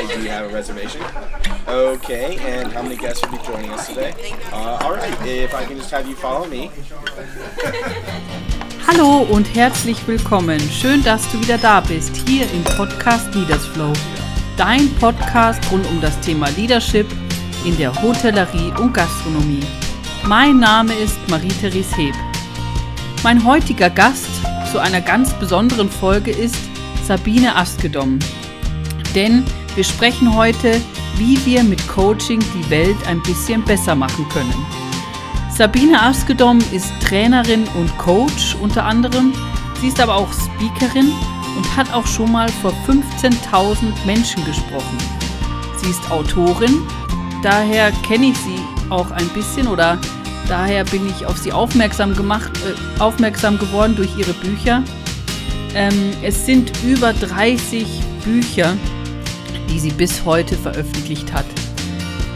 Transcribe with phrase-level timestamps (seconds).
[0.00, 1.02] I do have a reservation.
[1.68, 4.14] Okay, and how many guests will be joining us today?
[4.50, 6.70] Uh, all right, if I can just have you follow me.
[8.86, 10.58] Hallo und herzlich willkommen.
[10.70, 13.92] Schön, dass du wieder da bist, hier im Podcast Leaders Flow.
[14.56, 17.06] Dein Podcast rund um das Thema Leadership
[17.66, 19.66] in der Hotellerie und Gastronomie.
[20.24, 22.14] Mein Name ist Marie-Therese Heb.
[23.22, 24.30] Mein heutiger Gast
[24.72, 26.56] zu einer ganz besonderen Folge ist
[27.06, 28.18] Sabine Askedom.
[29.14, 29.44] Denn
[29.74, 30.80] wir sprechen heute,
[31.16, 34.54] wie wir mit Coaching die Welt ein bisschen besser machen können.
[35.54, 39.32] Sabine Askedom ist Trainerin und Coach unter anderem.
[39.80, 41.12] Sie ist aber auch Speakerin
[41.56, 44.98] und hat auch schon mal vor 15.000 Menschen gesprochen.
[45.76, 46.82] Sie ist Autorin,
[47.42, 49.98] daher kenne ich sie auch ein bisschen oder
[50.50, 54.82] Daher bin ich auf sie aufmerksam gemacht, äh, aufmerksam geworden durch ihre Bücher.
[55.76, 57.86] Ähm, es sind über 30
[58.24, 58.76] Bücher,
[59.70, 61.46] die sie bis heute veröffentlicht hat.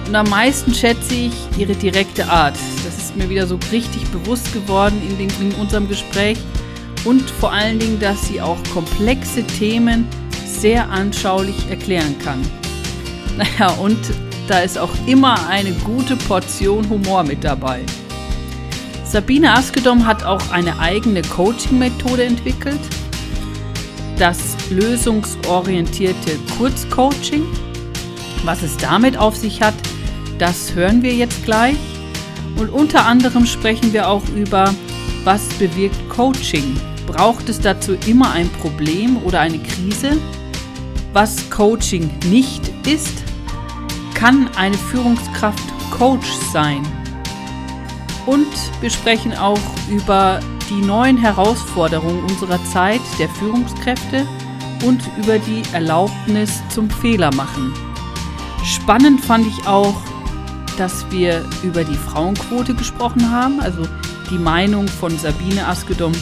[0.07, 2.57] Und am meisten schätze ich ihre direkte Art.
[2.85, 6.39] Das ist mir wieder so richtig bewusst geworden in, dem, in unserem Gespräch.
[7.05, 10.07] Und vor allen Dingen, dass sie auch komplexe Themen
[10.47, 12.41] sehr anschaulich erklären kann.
[13.37, 13.99] Naja, und
[14.47, 17.81] da ist auch immer eine gute Portion Humor mit dabei.
[19.05, 22.79] Sabine Askedom hat auch eine eigene Coaching-Methode entwickelt,
[24.19, 27.45] das lösungsorientierte Kurzcoaching.
[28.45, 29.75] Was es damit auf sich hat,
[30.39, 31.77] das hören wir jetzt gleich.
[32.57, 34.73] Und unter anderem sprechen wir auch über,
[35.25, 36.77] was bewirkt Coaching?
[37.07, 40.19] Braucht es dazu immer ein Problem oder eine Krise?
[41.13, 43.23] Was Coaching nicht ist?
[44.15, 46.83] Kann eine Führungskraft Coach sein?
[48.27, 48.47] Und
[48.81, 54.27] wir sprechen auch über die neuen Herausforderungen unserer Zeit der Führungskräfte
[54.85, 57.73] und über die Erlaubnis zum Fehlermachen.
[58.65, 59.95] Spannend fand ich auch,
[60.77, 63.87] dass wir über die Frauenquote gesprochen haben, also
[64.31, 66.13] die Meinung von Sabine Askedom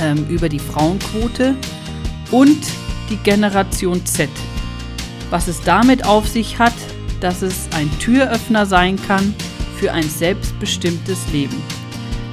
[0.00, 1.54] ähm, über die Frauenquote
[2.30, 2.58] und
[3.08, 4.30] die Generation Z.
[5.30, 6.74] Was es damit auf sich hat,
[7.20, 9.34] dass es ein Türöffner sein kann
[9.78, 11.62] für ein selbstbestimmtes Leben.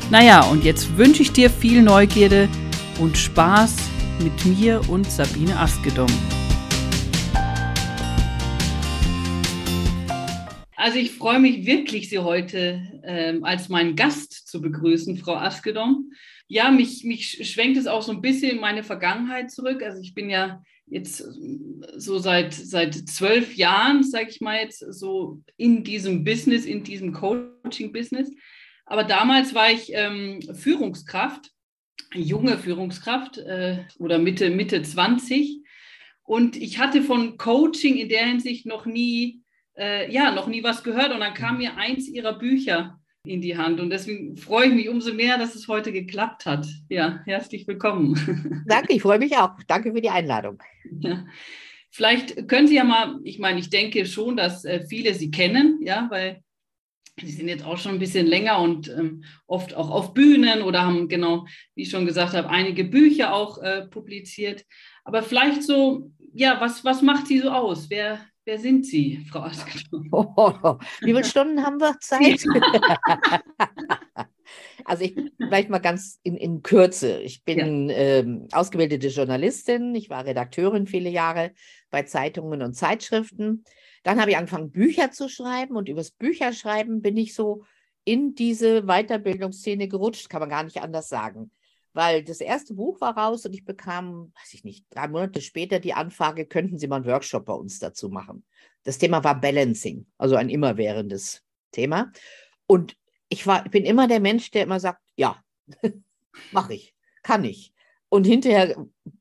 [0.10, 2.48] Naja, und jetzt wünsche ich dir viel Neugierde
[2.98, 3.76] und Spaß
[4.24, 6.08] mit mir und Sabine Askedom.
[10.78, 16.14] Also ich freue mich wirklich, Sie heute ähm, als meinen Gast zu begrüßen, Frau Askedom.
[16.48, 19.84] Ja, mich, mich schwenkt es auch so ein bisschen in meine Vergangenheit zurück.
[19.84, 21.18] Also ich bin ja jetzt
[21.98, 27.12] so seit, seit zwölf Jahren, sage ich mal jetzt, so in diesem Business, in diesem
[27.12, 28.32] Coaching-Business.
[28.88, 31.52] Aber damals war ich ähm, Führungskraft,
[32.14, 35.62] junge Führungskraft äh, oder Mitte, Mitte 20.
[36.24, 39.44] Und ich hatte von Coaching in der Hinsicht noch nie,
[39.78, 41.12] äh, ja, noch nie was gehört.
[41.14, 43.82] Und dann kam mir eins ihrer Bücher in die Hand.
[43.82, 46.66] Und deswegen freue ich mich umso mehr, dass es heute geklappt hat.
[46.88, 48.64] Ja, herzlich willkommen.
[48.68, 49.52] Danke, ich freue mich auch.
[49.68, 50.64] Danke für die Einladung.
[51.02, 51.26] Ja.
[51.92, 55.80] Vielleicht können Sie ja mal, ich meine, ich denke schon, dass äh, viele Sie kennen,
[55.82, 56.42] ja, weil
[57.20, 60.84] Sie sind jetzt auch schon ein bisschen länger und ähm, oft auch auf Bühnen oder
[60.84, 64.66] haben genau, wie ich schon gesagt habe, einige Bücher auch äh, publiziert.
[65.04, 67.90] Aber vielleicht so, ja, was, was macht Sie so aus?
[67.90, 70.08] Wer, Wer sind Sie, Frau Askelon?
[70.10, 72.46] Oh, wie viele Stunden haben wir Zeit?
[74.86, 77.20] also ich vielleicht mal ganz in, in Kürze.
[77.20, 77.96] Ich bin ja.
[77.98, 79.94] ähm, ausgebildete Journalistin.
[79.96, 81.52] Ich war Redakteurin viele Jahre
[81.90, 83.66] bei Zeitungen und Zeitschriften.
[84.08, 87.66] Dann habe ich angefangen, Bücher zu schreiben und übers Bücherschreiben bin ich so
[88.06, 91.52] in diese Weiterbildungsszene gerutscht, kann man gar nicht anders sagen
[91.98, 95.80] weil das erste Buch war raus und ich bekam, weiß ich nicht, drei Monate später
[95.80, 98.46] die Anfrage, könnten Sie mal einen Workshop bei uns dazu machen.
[98.84, 101.42] Das Thema war Balancing, also ein immerwährendes
[101.72, 102.12] Thema.
[102.68, 102.96] Und
[103.30, 105.44] ich war, bin immer der Mensch, der immer sagt, ja,
[106.52, 107.74] mache ich, kann ich.
[108.10, 108.76] Und hinterher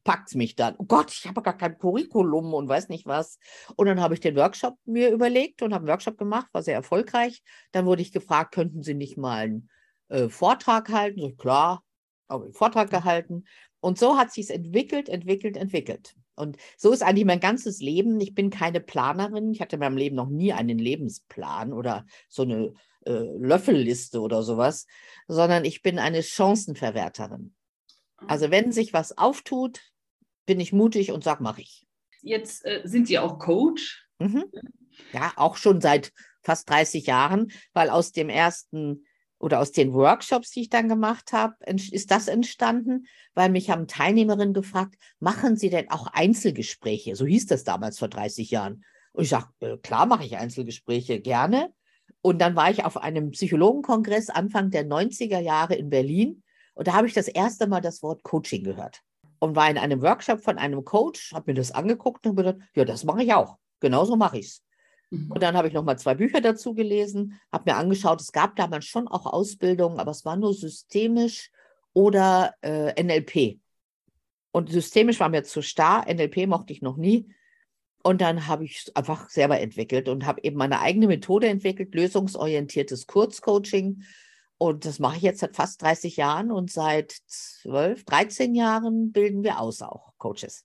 [0.05, 0.77] packt es mich dann.
[0.79, 3.39] Oh Gott, ich habe gar kein Curriculum und weiß nicht was.
[3.75, 6.75] Und dann habe ich den Workshop mir überlegt und habe einen Workshop gemacht, war sehr
[6.75, 7.43] erfolgreich.
[7.73, 9.71] Dann wurde ich gefragt, könnten Sie nicht mal einen
[10.09, 11.21] äh, Vortrag halten?
[11.21, 11.83] So, klar,
[12.29, 13.45] einen Vortrag gehalten.
[13.81, 16.15] Und so hat sich es entwickelt, entwickelt, entwickelt.
[16.37, 18.21] Und so ist eigentlich mein ganzes Leben.
[18.21, 19.51] Ich bin keine Planerin.
[19.53, 22.73] Ich hatte in meinem Leben noch nie einen Lebensplan oder so eine
[23.05, 24.87] äh, Löffelliste oder sowas,
[25.27, 27.56] sondern ich bin eine Chancenverwerterin.
[28.27, 29.81] Also wenn sich was auftut,
[30.47, 31.87] bin ich mutig und sag, mach ich.
[32.23, 34.07] Jetzt äh, sind Sie auch Coach.
[34.19, 34.45] Mhm.
[35.13, 39.05] Ja, auch schon seit fast 30 Jahren, weil aus dem ersten
[39.39, 43.87] oder aus den Workshops, die ich dann gemacht habe, ist das entstanden, weil mich haben
[43.87, 47.17] Teilnehmerinnen gefragt, machen Sie denn auch Einzelgespräche?
[47.17, 48.85] So hieß das damals vor 30 Jahren.
[49.13, 51.73] Und ich sage, äh, klar mache ich Einzelgespräche gerne.
[52.23, 56.43] Und dann war ich auf einem Psychologenkongress Anfang der 90er Jahre in Berlin
[56.77, 59.03] und da habe ich das erste Mal das Wort Coaching gehört
[59.39, 62.85] und war in einem Workshop von einem Coach, habe mir das angeguckt und gedacht, ja,
[62.85, 63.57] das mache ich auch.
[63.81, 64.63] Genauso mache ich es.
[65.11, 65.33] Mhm.
[65.33, 68.57] Und dann habe ich noch mal zwei Bücher dazu gelesen, habe mir angeschaut, es gab
[68.57, 71.51] damals schon auch Ausbildungen, aber es war nur systemisch
[71.95, 73.59] oder äh, NLP.
[74.53, 77.27] Und systemisch war mir zu starr, NLP mochte ich noch nie.
[78.03, 81.95] Und dann habe ich es einfach selber entwickelt und habe eben meine eigene Methode entwickelt,
[81.95, 84.03] lösungsorientiertes Kurzcoaching.
[84.59, 89.43] Und das mache ich jetzt seit fast 30 Jahren und seit 12, 13 Jahren bilden
[89.43, 90.65] wir aus auch Coaches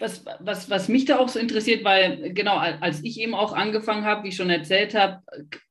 [0.00, 4.04] was, was, was mich da auch so interessiert, weil genau, als ich eben auch angefangen
[4.04, 5.22] habe, wie ich schon erzählt habe,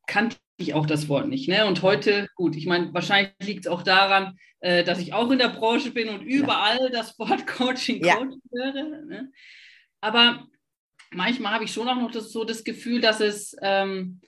[0.07, 1.49] kannte ich auch das Wort nicht.
[1.49, 1.65] Ne?
[1.65, 5.39] Und heute, gut, ich meine, wahrscheinlich liegt es auch daran, äh, dass ich auch in
[5.39, 6.89] der Branche bin und überall ja.
[6.89, 8.17] das Wort Coaching, ja.
[8.17, 8.73] Coaching höre.
[9.05, 9.31] Ne?
[9.99, 10.45] Aber
[11.11, 14.21] manchmal habe ich schon auch noch das, so das Gefühl, dass es, ähm,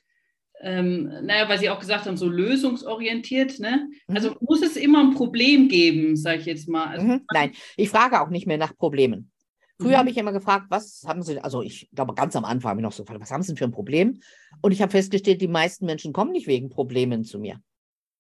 [0.61, 3.59] ähm, naja, weil Sie auch gesagt haben, so lösungsorientiert.
[3.59, 3.89] Ne?
[4.07, 4.15] Mhm.
[4.15, 6.87] Also muss es immer ein Problem geben, sage ich jetzt mal.
[6.87, 7.21] Also, mhm.
[7.33, 9.31] Nein, ich frage auch nicht mehr nach Problemen.
[9.79, 9.97] Früher mhm.
[9.97, 12.83] habe ich immer gefragt, was haben Sie, also ich glaube, ganz am Anfang habe ich
[12.83, 14.19] noch so gefragt, was haben Sie denn für ein Problem?
[14.61, 17.59] Und ich habe festgestellt, die meisten Menschen kommen nicht wegen Problemen zu mir,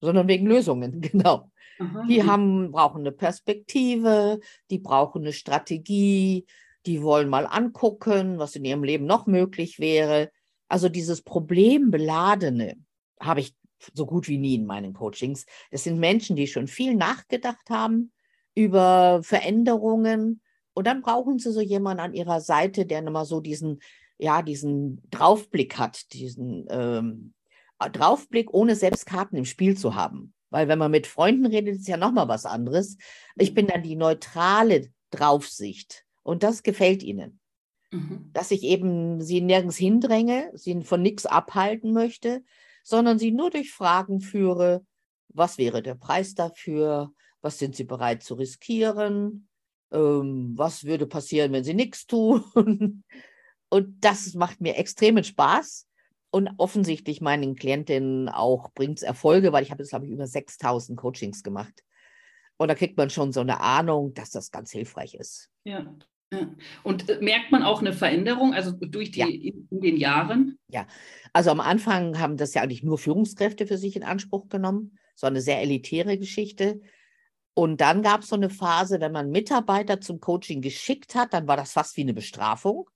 [0.01, 1.51] sondern wegen Lösungen, genau.
[1.79, 2.05] Aha.
[2.07, 4.39] Die haben, brauchen eine Perspektive,
[4.69, 6.45] die brauchen eine Strategie,
[6.87, 10.31] die wollen mal angucken, was in ihrem Leben noch möglich wäre.
[10.71, 12.77] Also dieses Problembeladene
[13.19, 13.53] habe ich
[13.93, 15.45] so gut wie nie in meinen Coachings.
[15.69, 18.13] Es sind Menschen, die schon viel nachgedacht haben
[18.55, 20.41] über Veränderungen,
[20.73, 23.81] und dann brauchen sie so jemanden an ihrer Seite, der nochmal so diesen,
[24.17, 27.33] ja, diesen Draufblick hat, diesen ähm,
[27.77, 30.33] Draufblick, ohne selbst Karten im Spiel zu haben.
[30.49, 32.95] Weil wenn man mit Freunden redet, ist ja nochmal was anderes.
[33.35, 36.05] Ich bin dann die neutrale Draufsicht.
[36.23, 37.40] Und das gefällt ihnen.
[37.91, 38.29] Mhm.
[38.33, 42.43] Dass ich eben sie nirgends hindränge, sie von nichts abhalten möchte,
[42.83, 44.85] sondern sie nur durch Fragen führe,
[45.29, 49.49] was wäre der Preis dafür, was sind sie bereit zu riskieren,
[49.91, 52.43] ähm, was würde passieren, wenn sie nichts tun.
[53.69, 55.87] Und das macht mir extremen Spaß.
[56.33, 60.27] Und offensichtlich meinen Klientinnen auch bringt es Erfolge, weil ich habe jetzt, glaube ich, über
[60.27, 61.83] 6000 Coachings gemacht.
[62.55, 65.49] Und da kriegt man schon so eine Ahnung, dass das ganz hilfreich ist.
[65.65, 65.93] Ja.
[66.83, 69.27] Und äh, merkt man auch eine Veränderung, also durch die ja.
[69.27, 70.57] in, in, den Jahren?
[70.69, 70.87] Ja,
[71.33, 75.27] also am Anfang haben das ja eigentlich nur Führungskräfte für sich in Anspruch genommen, so
[75.27, 76.79] eine sehr elitäre Geschichte.
[77.53, 81.47] Und dann gab es so eine Phase, wenn man Mitarbeiter zum Coaching geschickt hat, dann
[81.47, 82.89] war das fast wie eine Bestrafung.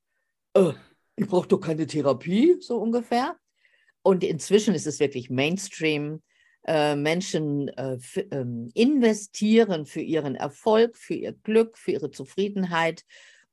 [0.53, 0.71] Äh,
[1.17, 3.35] ich brauche doch keine Therapie, so ungefähr.
[4.01, 6.21] Und inzwischen ist es wirklich Mainstream.
[6.67, 7.97] Äh, Menschen äh,
[8.31, 13.03] ähm, investieren für ihren Erfolg, für ihr Glück, für ihre Zufriedenheit.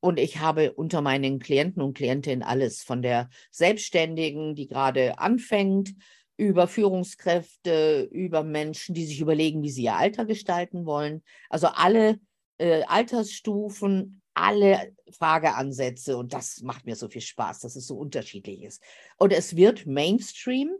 [0.01, 5.95] Und ich habe unter meinen Klienten und Klientinnen alles von der Selbstständigen, die gerade anfängt,
[6.39, 11.23] über Führungskräfte, über Menschen, die sich überlegen, wie sie ihr Alter gestalten wollen.
[11.51, 12.19] Also alle
[12.59, 18.63] äh, Altersstufen, alle Frageansätze und das macht mir so viel Spaß, dass es so unterschiedlich
[18.63, 18.83] ist.
[19.19, 20.71] Und es wird Mainstream.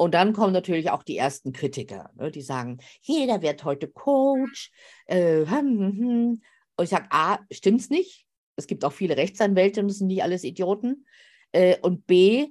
[0.00, 4.72] Und dann kommen natürlich auch die ersten Kritiker, ne, die sagen, jeder wird heute Coach.
[5.04, 6.42] Äh, hm, hm, hm.
[6.76, 8.26] Und ich sage, A, stimmt's nicht.
[8.56, 11.04] Es gibt auch viele Rechtsanwälte und das sind nicht alles Idioten.
[11.52, 12.46] Äh, und B,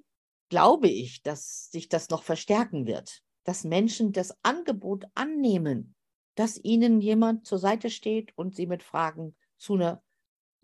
[0.50, 5.96] glaube ich, dass sich das noch verstärken wird, dass Menschen das Angebot annehmen,
[6.36, 10.04] dass ihnen jemand zur Seite steht und sie mit Fragen zu einer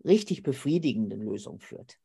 [0.04, 1.98] richtig befriedigenden Lösung führt.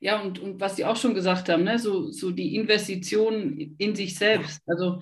[0.00, 0.06] Mhm.
[0.06, 3.94] Ja, und, und was Sie auch schon gesagt haben, ne, so, so die Investition in
[3.94, 4.62] sich selbst.
[4.66, 5.00] Also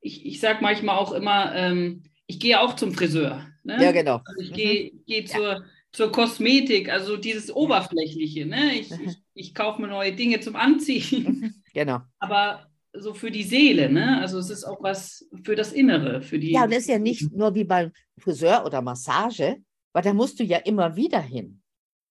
[0.00, 3.46] ich, ich sage manchmal auch immer, ähm, ich gehe auch zum Friseur.
[3.62, 3.82] Ne?
[3.82, 4.20] Ja, genau.
[4.24, 5.26] Also ich gehe mhm.
[5.26, 8.46] zur, ja zur Kosmetik, also dieses Oberflächliche.
[8.46, 8.74] Ne?
[8.74, 11.54] Ich, ich, ich kaufe mir neue Dinge zum Anziehen.
[11.72, 12.00] Genau.
[12.18, 14.20] Aber so für die Seele, ne?
[14.20, 16.50] Also es ist auch was für das Innere, für die.
[16.50, 19.58] Ja, und das ist ja nicht nur wie beim Friseur oder Massage,
[19.92, 21.59] weil da musst du ja immer wieder hin.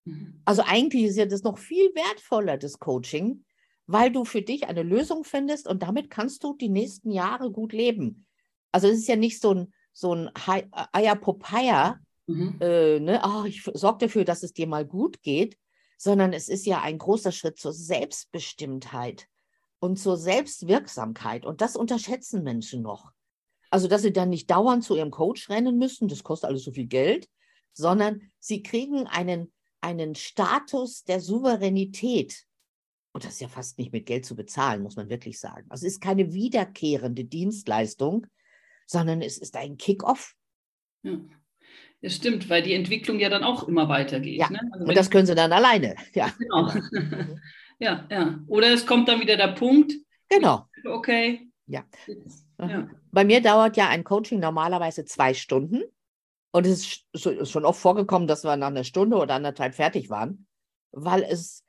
[0.10, 0.42] Mhm.
[0.46, 3.46] Also eigentlich ist ja das noch viel wertvoller, das Coaching,
[3.88, 7.74] weil du für dich eine Lösung findest und damit kannst du die nächsten Jahre gut
[7.74, 8.26] leben.
[8.72, 10.30] Also es ist ja nicht so ein, so ein
[10.92, 12.00] Eierpopeia,
[12.30, 12.58] Mhm.
[12.62, 15.58] Äh, ne, oh, ich sorge dafür, dass es dir mal gut geht,
[15.98, 19.28] sondern es ist ja ein großer Schritt zur Selbstbestimmtheit
[19.80, 21.46] und zur Selbstwirksamkeit.
[21.46, 23.12] Und das unterschätzen Menschen noch.
[23.72, 26.72] Also, dass sie dann nicht dauernd zu ihrem Coach rennen müssen, das kostet alles so
[26.72, 27.28] viel Geld,
[27.74, 29.52] sondern sie kriegen einen,
[29.82, 32.46] einen Status der Souveränität.
[33.12, 35.66] Und das ist ja fast nicht mit Geld zu bezahlen, muss man wirklich sagen.
[35.70, 38.28] Also es ist keine wiederkehrende Dienstleistung,
[38.86, 40.36] sondern es ist ein Kick-off.
[41.04, 41.18] Ja.
[42.02, 44.40] Das stimmt, weil die Entwicklung ja dann auch immer weitergeht.
[44.40, 44.50] Ja.
[44.50, 44.60] Ne?
[44.72, 45.96] Also Und das können sie dann alleine.
[46.14, 46.32] Ja.
[46.38, 46.72] Genau.
[47.80, 48.40] ja, ja.
[48.48, 49.94] Oder es kommt dann wieder der Punkt.
[50.30, 50.68] Genau.
[50.86, 51.50] Okay.
[51.66, 51.84] Ja.
[52.60, 52.90] ja.
[53.12, 55.84] Bei mir dauert ja ein Coaching normalerweise zwei Stunden.
[56.52, 60.48] Und es ist schon oft vorgekommen, dass wir nach einer Stunde oder anderthalb fertig waren,
[60.92, 61.64] weil es,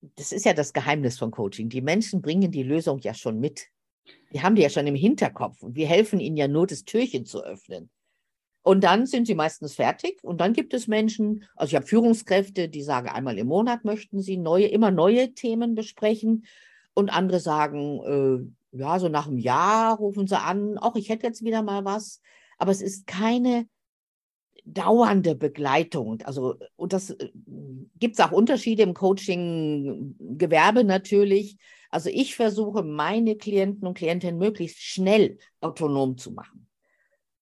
[0.00, 1.68] das ist ja das Geheimnis von Coaching.
[1.68, 3.68] Die Menschen bringen die Lösung ja schon mit.
[4.32, 7.24] Die haben die ja schon im Hinterkopf und wir helfen ihnen ja nur, das Türchen
[7.24, 7.90] zu öffnen.
[8.64, 12.68] Und dann sind sie meistens fertig und dann gibt es Menschen, also ich habe Führungskräfte,
[12.68, 16.46] die sagen, einmal im Monat möchten sie neue, immer neue Themen besprechen
[16.94, 21.26] und andere sagen, äh, ja, so nach einem Jahr rufen sie an, auch ich hätte
[21.26, 22.20] jetzt wieder mal was,
[22.56, 23.66] aber es ist keine
[24.64, 26.22] dauernde Begleitung.
[26.22, 27.30] Also, und das äh,
[27.98, 31.58] gibt es auch Unterschiede im Coaching-Gewerbe natürlich.
[31.90, 36.66] Also ich versuche, meine Klienten und Klientinnen möglichst schnell autonom zu machen.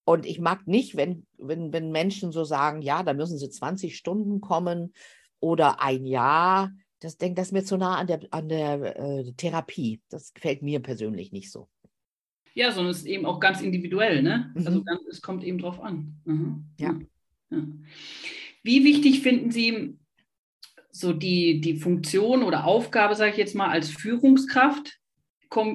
[0.05, 3.97] Und ich mag nicht, wenn, wenn, wenn Menschen so sagen, ja, da müssen sie 20
[3.97, 4.93] Stunden kommen
[5.39, 6.73] oder ein Jahr.
[6.99, 10.03] Das denkt das ist mir zu nah an der, an der äh, Therapie.
[10.09, 11.69] Das gefällt mir persönlich nicht so.
[12.55, 14.53] Ja, sondern es ist eben auch ganz individuell, ne?
[14.55, 14.67] Mhm.
[14.67, 16.21] Also ganz, es kommt eben drauf an.
[16.25, 16.65] Mhm.
[16.79, 16.99] Ja.
[17.51, 17.63] ja.
[18.63, 19.97] Wie wichtig finden Sie
[20.91, 24.99] so die, die Funktion oder Aufgabe, sage ich jetzt mal, als Führungskraft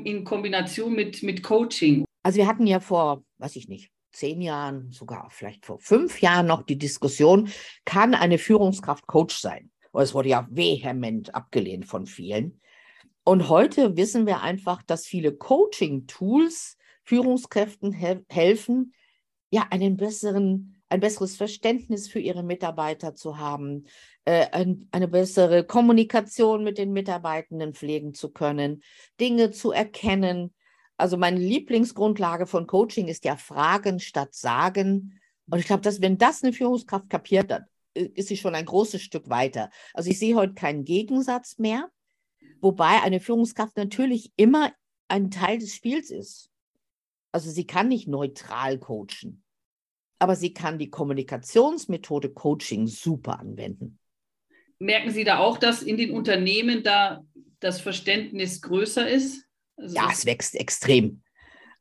[0.03, 2.05] in Kombination mit, mit Coaching?
[2.24, 6.48] Also wir hatten ja vor, weiß ich nicht, zehn Jahren, sogar vielleicht vor fünf Jahren
[6.48, 7.50] noch die Diskussion,
[7.84, 9.70] kann eine Führungskraft Coach sein?
[9.91, 12.60] Und es wurde ja vehement abgelehnt von vielen.
[13.27, 18.94] Und heute wissen wir einfach, dass viele Coaching-Tools Führungskräften he helfen,
[19.50, 23.86] ja, einen besseren, ein besseres Verständnis für ihre Mitarbeiter zu haben,
[24.25, 28.84] äh, ein, eine bessere Kommunikation mit den Mitarbeitenden pflegen zu können,
[29.20, 30.53] Dinge zu erkennen.
[30.96, 35.20] Also meine Lieblingsgrundlage von Coaching ist ja Fragen statt Sagen.
[35.50, 37.63] Und ich glaube, dass wenn das eine Führungskraft kapiert hat,
[37.96, 39.72] äh, ist sie schon ein großes Stück weiter.
[39.96, 41.89] Also ich sehe heute keinen Gegensatz mehr
[42.62, 44.72] Wobei eine Führungskraft natürlich immer
[45.08, 46.50] ein Teil des Spiels ist.
[47.32, 49.44] Also sie kann nicht neutral coachen,
[50.20, 54.00] aber sie kann die Kommunikationsmethode Coaching super anwenden.
[54.80, 57.26] Merken Sie da auch, dass in den Unternehmen da
[57.60, 59.46] das Verständnis größer ist?
[59.78, 61.22] Also ja, es wächst extrem.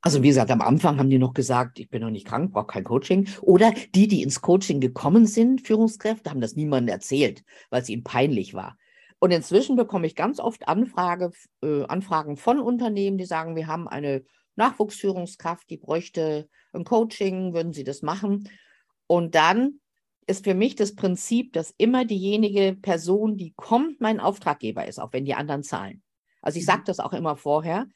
[0.00, 2.66] Also wie gesagt, am Anfang haben die noch gesagt, ich bin noch nicht krank, brauche
[2.66, 3.26] kein Coaching.
[3.40, 8.04] Oder die, die ins Coaching gekommen sind, Führungskräfte, haben das niemandem erzählt, weil es ihnen
[8.04, 8.76] peinlich war.
[9.24, 13.88] Und inzwischen bekomme ich ganz oft Anfrage, äh, Anfragen von Unternehmen, die sagen, wir haben
[13.88, 14.22] eine
[14.56, 18.50] Nachwuchsführungskraft, die bräuchte ein Coaching, würden Sie das machen?
[19.06, 19.80] Und dann
[20.26, 25.14] ist für mich das Prinzip, dass immer diejenige Person, die kommt, mein Auftraggeber ist, auch
[25.14, 26.02] wenn die anderen zahlen.
[26.42, 26.88] Also ich sage mhm.
[26.88, 27.86] das auch immer vorher.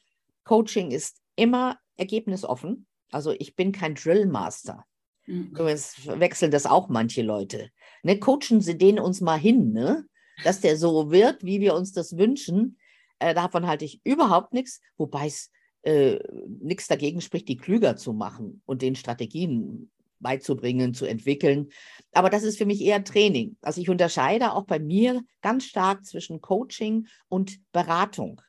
[0.45, 2.87] Coaching ist immer ergebnisoffen.
[3.11, 4.83] Also ich bin kein Drillmaster.
[5.27, 5.55] Mhm.
[5.67, 7.69] Jetzt wechseln das auch manche Leute.
[8.01, 10.07] Ne, coachen Sie den uns mal hin, ne?
[10.43, 12.77] Dass der so wird, wie wir uns das wünschen.
[13.19, 15.51] Äh, davon halte ich überhaupt nichts, wobei es
[15.83, 16.19] äh,
[16.61, 21.69] nichts dagegen spricht, die klüger zu machen und den Strategien beizubringen, zu entwickeln.
[22.11, 23.55] Aber das ist für mich eher Training.
[23.61, 28.41] Also ich unterscheide auch bei mir ganz stark zwischen Coaching und Beratung.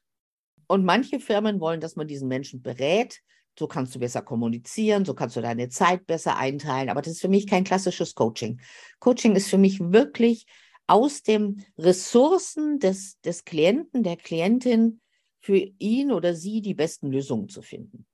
[0.66, 3.20] Und manche Firmen wollen, dass man diesen Menschen berät.
[3.58, 6.88] So kannst du besser kommunizieren, so kannst du deine Zeit besser einteilen.
[6.88, 8.60] Aber das ist für mich kein klassisches Coaching.
[9.00, 10.46] Coaching ist für mich wirklich
[10.90, 15.00] aus den Ressourcen des, des Klienten, der Klientin
[15.40, 18.06] für ihn oder sie die besten Lösungen zu finden.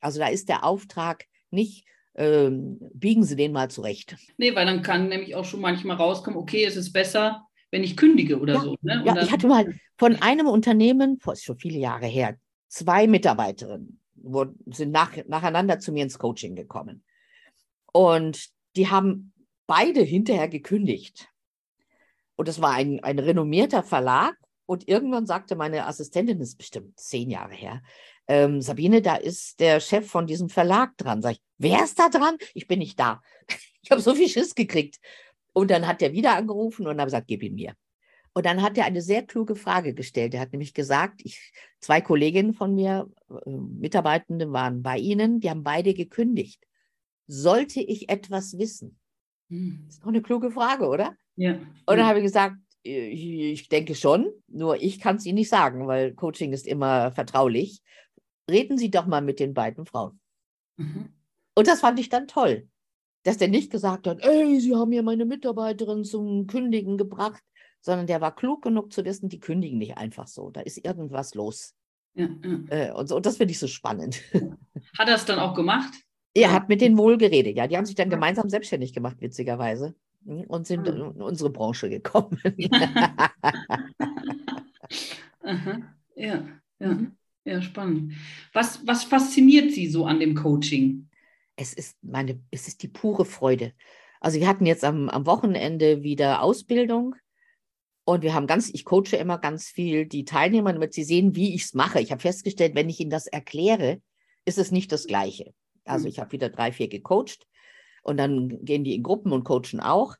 [0.00, 4.16] Also da ist der Auftrag nicht, ähm, biegen Sie den mal zurecht.
[4.36, 7.96] Nee, weil dann kann nämlich auch schon manchmal rauskommen, okay, es ist besser, wenn ich
[7.96, 8.76] kündige oder ja, so.
[8.82, 9.02] Ne?
[9.04, 12.36] ja, ich hatte mal von einem Unternehmen, vor ist schon viele Jahre her,
[12.68, 17.04] zwei Mitarbeiterinnen wo, sind nach, nacheinander zu mir ins Coaching gekommen.
[17.92, 19.32] Und die haben
[19.66, 21.28] beide hinterher gekündigt.
[22.38, 24.36] Und das war ein, ein renommierter Verlag.
[24.64, 27.82] Und irgendwann sagte meine Assistentin, das ist bestimmt zehn Jahre her,
[28.28, 31.20] ähm, Sabine, da ist der Chef von diesem Verlag dran.
[31.20, 32.36] Sag ich, wer ist da dran?
[32.54, 33.20] Ich bin nicht da.
[33.80, 34.98] Ich habe so viel Schiss gekriegt.
[35.54, 37.74] Und dann hat er wieder angerufen und habe gesagt, gib ihn mir.
[38.34, 40.34] Und dann hat er eine sehr kluge Frage gestellt.
[40.34, 45.48] Er hat nämlich gesagt, ich, zwei Kolleginnen von mir, äh, Mitarbeitende waren bei Ihnen, die
[45.48, 46.66] haben beide gekündigt.
[47.28, 48.98] Sollte ich etwas wissen?
[49.48, 49.84] Hm.
[49.86, 51.16] Das ist doch eine kluge Frage, oder?
[51.38, 51.52] Ja.
[51.52, 55.86] Und dann habe ich gesagt, ich denke schon, nur ich kann es Ihnen nicht sagen,
[55.86, 57.80] weil Coaching ist immer vertraulich.
[58.50, 60.20] Reden Sie doch mal mit den beiden Frauen.
[60.76, 61.10] Mhm.
[61.54, 62.68] Und das fand ich dann toll,
[63.22, 67.42] dass der nicht gesagt hat, ey, Sie haben ja meine Mitarbeiterin zum Kündigen gebracht,
[67.80, 70.50] sondern der war klug genug zu wissen, die kündigen nicht einfach so.
[70.50, 71.74] Da ist irgendwas los.
[72.14, 72.58] Ja, ja.
[72.70, 74.22] Äh, und, so, und das finde ich so spannend.
[74.98, 75.92] Hat er es dann auch gemacht?
[76.34, 77.66] Er hat mit denen wohl geredet, ja.
[77.66, 79.94] Die haben sich dann gemeinsam selbstständig gemacht, witzigerweise.
[80.24, 80.92] Hm, und sind ah.
[80.92, 82.40] in unsere Branche gekommen.
[86.16, 86.46] ja,
[86.78, 87.16] ja, mhm.
[87.44, 88.12] ja, spannend.
[88.52, 91.08] Was, was fasziniert Sie so an dem Coaching?
[91.56, 93.72] Es ist meine, es ist die pure Freude.
[94.20, 97.14] Also wir hatten jetzt am, am Wochenende wieder Ausbildung
[98.04, 101.54] und wir haben ganz, ich coache immer ganz viel die Teilnehmer, damit sie sehen, wie
[101.54, 102.00] ich es mache.
[102.00, 104.00] Ich habe festgestellt, wenn ich ihnen das erkläre,
[104.44, 105.52] ist es nicht das Gleiche.
[105.84, 106.10] Also mhm.
[106.10, 107.46] ich habe wieder drei, vier gecoacht
[108.08, 110.16] und dann gehen die in Gruppen und coachen auch.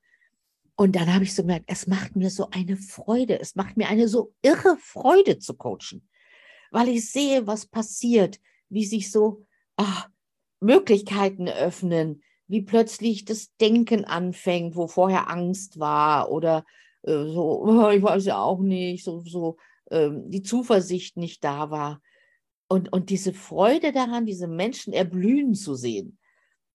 [0.77, 3.89] Und dann habe ich so gemerkt, es macht mir so eine Freude, es macht mir
[3.89, 6.09] eine so irre Freude zu coachen,
[6.71, 9.45] weil ich sehe, was passiert, wie sich so
[9.77, 10.09] ach,
[10.61, 16.65] Möglichkeiten öffnen, wie plötzlich das Denken anfängt, wo vorher Angst war oder
[17.03, 22.01] äh, so, ich weiß ja auch nicht, so, so äh, die Zuversicht nicht da war.
[22.69, 26.19] Und, und diese Freude daran, diese Menschen erblühen zu sehen.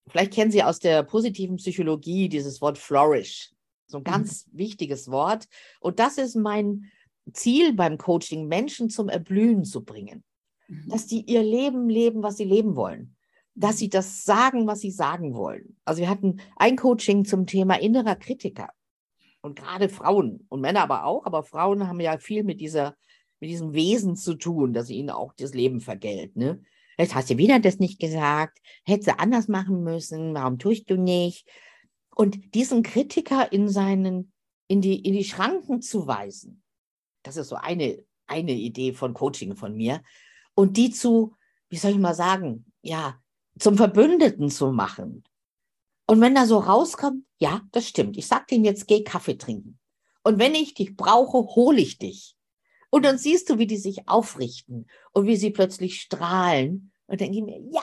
[0.10, 3.52] Vielleicht kennen Sie aus der positiven Psychologie dieses Wort flourish.
[3.88, 4.12] So ein mhm.
[4.12, 4.58] ganz mhm.
[4.58, 5.48] wichtiges Wort.
[5.80, 6.92] Und das ist mein
[7.32, 10.24] Ziel beim Coaching, Menschen zum Erblühen zu bringen.
[10.68, 10.90] Mhm.
[10.90, 13.16] Dass die ihr Leben leben, was sie leben wollen.
[13.56, 15.78] Dass sie das sagen, was sie sagen wollen.
[15.86, 18.70] Also wir hatten ein Coaching zum Thema innerer Kritiker.
[19.42, 22.96] Und gerade Frauen und Männer aber auch, aber Frauen haben ja viel mit dieser
[23.44, 26.38] mit diesem Wesen zu tun, dass ihnen auch das Leben vergällt.
[26.38, 26.64] Ne?
[26.98, 30.98] Jetzt hast du wieder das nicht gesagt, hättest du anders machen müssen, warum tust du
[30.98, 31.48] nicht?
[32.16, 34.32] Und diesen Kritiker in seinen,
[34.68, 36.64] in die, in die Schranken zu weisen,
[37.24, 40.04] das ist so eine, eine Idee von Coaching von mir.
[40.56, 41.36] Und die zu,
[41.70, 43.20] wie soll ich mal sagen, ja,
[43.58, 45.24] zum Verbündeten zu machen.
[46.06, 48.18] Und wenn da so rauskommt, ja, das stimmt.
[48.18, 49.80] Ich sag denen jetzt, geh Kaffee trinken.
[50.24, 52.36] Und wenn ich dich brauche, hole ich dich.
[52.94, 56.92] Und dann siehst du, wie die sich aufrichten und wie sie plötzlich strahlen.
[57.08, 57.82] Und denke ich mir, ja,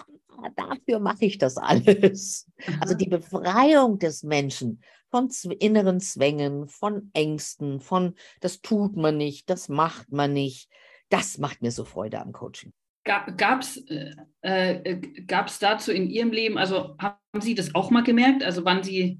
[0.55, 2.49] dafür mache ich das alles.
[2.79, 9.51] Also die Befreiung des Menschen von inneren Zwängen, von Ängsten, von das tut man nicht,
[9.51, 10.71] das macht man nicht.
[11.09, 12.73] Das macht mir so Freude am Coaching.
[13.03, 18.45] Gab es äh, äh dazu in Ihrem Leben, also haben Sie das auch mal gemerkt?
[18.45, 19.19] Also wann Sie.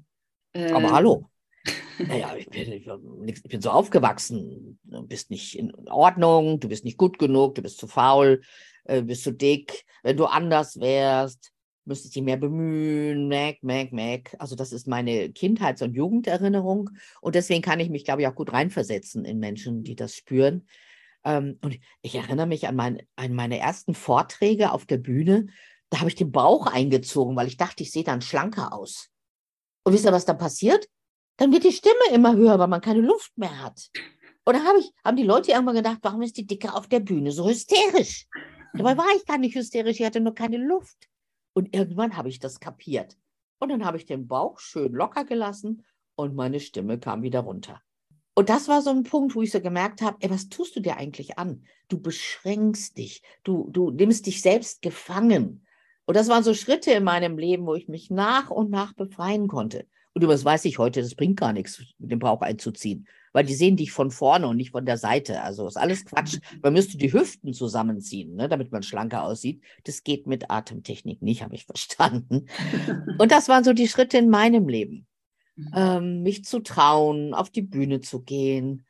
[0.53, 1.29] Äh, Aber hallo,
[2.07, 4.79] naja, ich bin, ich bin so aufgewachsen.
[4.83, 8.41] Du bist nicht in Ordnung, du bist nicht gut genug, du bist zu faul,
[8.85, 9.85] äh, bist zu dick.
[10.03, 11.51] Wenn du anders wärst,
[11.85, 14.35] müsstest du dich mehr bemühen, Mac, Mac, Mac.
[14.39, 16.89] Also das ist meine Kindheits- und Jugenderinnerung.
[17.21, 20.67] Und deswegen kann ich mich, glaube ich, auch gut reinversetzen in Menschen, die das spüren.
[21.23, 25.47] Ähm, und ich erinnere mich an, mein, an meine ersten Vorträge auf der Bühne.
[25.89, 29.09] Da habe ich den Bauch eingezogen, weil ich dachte, ich sehe dann schlanker aus.
[29.83, 30.87] Und wisst ihr, was da passiert?
[31.41, 33.89] Dann wird die Stimme immer höher, weil man keine Luft mehr hat.
[34.43, 36.99] Und dann hab ich, haben die Leute irgendwann gedacht, warum ist die Dicke auf der
[36.99, 38.27] Bühne so hysterisch?
[38.75, 41.09] Dabei war ich gar nicht hysterisch, ich hatte nur keine Luft.
[41.53, 43.17] Und irgendwann habe ich das kapiert.
[43.57, 45.83] Und dann habe ich den Bauch schön locker gelassen
[46.15, 47.81] und meine Stimme kam wieder runter.
[48.35, 50.79] Und das war so ein Punkt, wo ich so gemerkt habe, ey, was tust du
[50.79, 51.65] dir eigentlich an?
[51.87, 55.65] Du beschränkst dich, du, du nimmst dich selbst gefangen.
[56.05, 59.47] Und das waren so Schritte in meinem Leben, wo ich mich nach und nach befreien
[59.47, 59.87] konnte.
[60.13, 63.77] Und was weiß ich heute, das bringt gar nichts, den Bauch einzuziehen, weil die sehen
[63.77, 65.41] dich von vorne und nicht von der Seite.
[65.41, 66.39] Also ist alles Quatsch.
[66.61, 69.63] Man müsste die Hüften zusammenziehen, ne, damit man schlanker aussieht.
[69.85, 72.47] Das geht mit Atemtechnik nicht, habe ich verstanden.
[73.19, 75.07] Und das waren so die Schritte in meinem Leben.
[75.55, 75.71] Mhm.
[75.73, 78.85] Ähm, mich zu trauen, auf die Bühne zu gehen,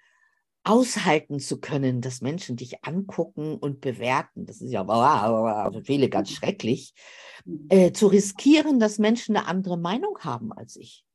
[0.63, 4.45] aushalten zu können, dass Menschen dich angucken und bewerten.
[4.45, 4.83] Das ist ja
[5.71, 6.93] für viele ganz schrecklich.
[7.45, 7.67] Mhm.
[7.69, 11.05] Äh, zu riskieren, dass Menschen eine andere Meinung haben als ich.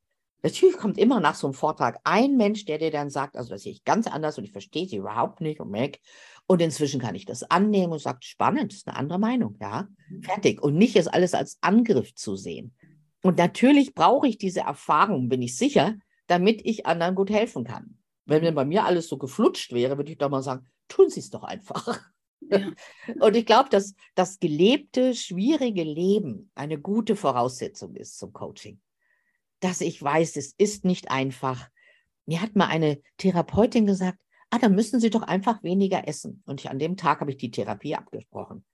[0.43, 3.63] Natürlich kommt immer nach so einem Vortrag ein Mensch, der dir dann sagt, also das
[3.63, 5.99] sehe ich ganz anders und ich verstehe sie überhaupt nicht und merke.
[6.47, 9.89] Und inzwischen kann ich das annehmen und sagt, spannend, das ist eine andere Meinung, ja,
[10.09, 10.23] mhm.
[10.23, 10.63] fertig.
[10.63, 12.75] Und nicht es alles als Angriff zu sehen.
[13.23, 15.97] Und natürlich brauche ich diese Erfahrung, bin ich sicher,
[16.29, 17.99] damit ich anderen gut helfen kann.
[18.25, 21.21] Wenn denn bei mir alles so geflutscht wäre, würde ich doch mal sagen, tun Sie
[21.21, 22.01] es doch einfach.
[22.41, 22.71] Ja.
[23.21, 28.81] Und ich glaube, dass das gelebte, schwierige Leben eine gute Voraussetzung ist zum Coaching
[29.67, 31.69] dass ich weiß, es ist nicht einfach.
[32.25, 34.19] Mir hat mal eine Therapeutin gesagt,
[34.51, 36.43] ah, dann müssen Sie doch einfach weniger essen.
[36.47, 38.65] Und ich, an dem Tag habe ich die Therapie abgesprochen.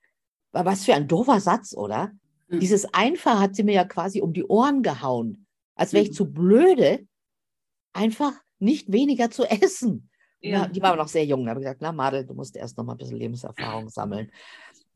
[0.53, 2.13] Was für ein doofer Satz, oder?
[2.49, 2.61] Mhm.
[2.61, 6.15] Dieses Einfach hat sie mir ja quasi um die Ohren gehauen, als wäre ich mhm.
[6.15, 7.07] zu blöde,
[7.95, 10.11] einfach nicht weniger zu essen.
[10.41, 10.67] Ja.
[10.67, 11.45] die war aber noch sehr jung.
[11.45, 14.31] Da habe ich gesagt, na Madel, du musst erst noch mal ein bisschen Lebenserfahrung sammeln.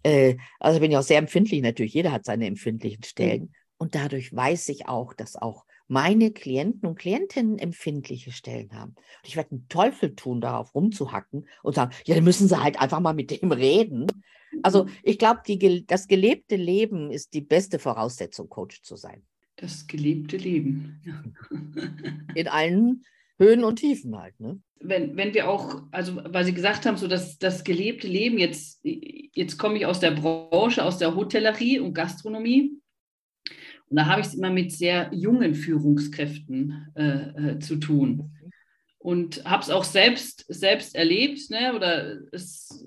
[0.03, 1.95] Äh, also bin ich auch sehr empfindlich natürlich.
[1.95, 3.43] Jeder hat seine empfindlichen Stellen.
[3.43, 3.53] Mhm.
[3.79, 8.93] Und dadurch weiß ich auch, dass auch meine Klienten und Klientinnen empfindliche Stellen haben.
[8.93, 12.81] Und ich werde einen Teufel tun, darauf rumzuhacken und sagen, ja, dann müssen sie halt
[12.81, 14.07] einfach mal mit dem reden.
[14.63, 14.91] Also mhm.
[15.03, 15.43] ich glaube,
[15.87, 19.23] das gelebte Leben ist die beste Voraussetzung, Coach zu sein.
[19.57, 21.01] Das gelebte Leben.
[22.35, 23.05] In allen
[23.39, 24.39] Höhen und Tiefen halt.
[24.41, 24.61] Ne?
[24.81, 28.81] Wenn, wenn wir auch, also weil Sie gesagt haben, so dass das gelebte Leben, jetzt,
[28.83, 32.73] jetzt komme ich aus der Branche, aus der Hotellerie und Gastronomie.
[33.89, 38.33] Und da habe ich es immer mit sehr jungen Führungskräften äh, äh, zu tun.
[38.99, 41.75] Und habe es auch selbst, selbst erlebt, ne?
[41.75, 42.85] oder es,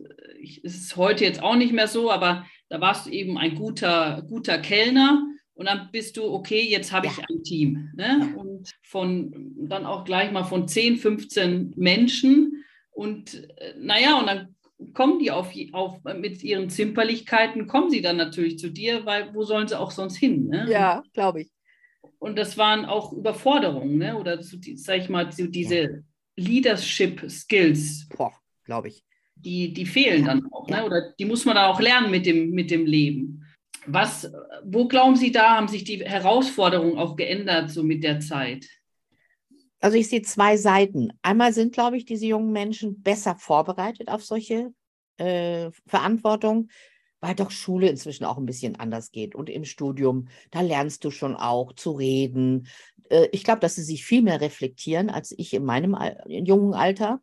[0.63, 4.23] es ist heute jetzt auch nicht mehr so, aber da warst du eben ein guter,
[4.27, 5.23] guter Kellner
[5.59, 7.91] und dann bist du, okay, jetzt habe ich ein Team.
[7.93, 8.33] Ne?
[8.37, 12.63] Und von dann auch gleich mal von 10, 15 Menschen.
[12.91, 14.55] Und äh, naja, und dann
[14.93, 19.43] kommen die auf, auf mit ihren Zimperlichkeiten, kommen sie dann natürlich zu dir, weil wo
[19.43, 20.47] sollen sie auch sonst hin?
[20.47, 20.67] Ne?
[20.69, 21.51] Ja, glaube ich.
[22.17, 24.17] Und das waren auch Überforderungen, ne?
[24.17, 25.89] oder so, sag ich mal, so diese ja.
[26.37, 28.07] Leadership Skills.
[28.65, 29.03] glaube ich.
[29.35, 30.27] Die, die fehlen ja.
[30.27, 30.85] dann auch, ne?
[30.85, 33.45] oder die muss man da auch lernen mit dem, mit dem Leben.
[33.85, 34.31] Was,
[34.63, 38.67] wo glauben Sie, da haben sich die Herausforderungen auch geändert, so mit der Zeit?
[39.79, 41.09] Also ich sehe zwei Seiten.
[41.21, 44.73] Einmal sind, glaube ich, diese jungen Menschen besser vorbereitet auf solche
[45.17, 46.69] äh, Verantwortung,
[47.21, 49.35] weil doch Schule inzwischen auch ein bisschen anders geht.
[49.35, 52.67] Und im Studium, da lernst du schon auch zu reden.
[53.09, 56.73] Äh, ich glaube, dass sie sich viel mehr reflektieren als ich in meinem Al jungen
[56.73, 57.21] Alter.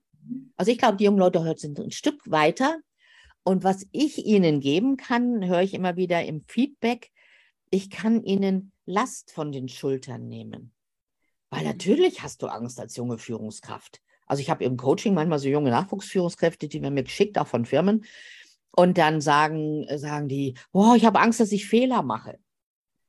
[0.57, 2.81] Also ich glaube, die jungen Leute heute sind ein Stück weiter
[3.47, 7.13] und was ich ihnen geben kann, höre ich immer wieder im Feedback,
[7.71, 10.76] ich kann ihnen Last von den Schultern nehmen.
[11.51, 11.69] Weil mhm.
[11.69, 14.01] natürlich hast du Angst als junge Führungskraft.
[14.27, 17.65] Also ich habe im Coaching manchmal so junge Nachwuchsführungskräfte, die werden mir geschickt, auch von
[17.65, 18.05] Firmen.
[18.73, 22.39] Und dann sagen, sagen die, boah, ich habe Angst, dass ich Fehler mache.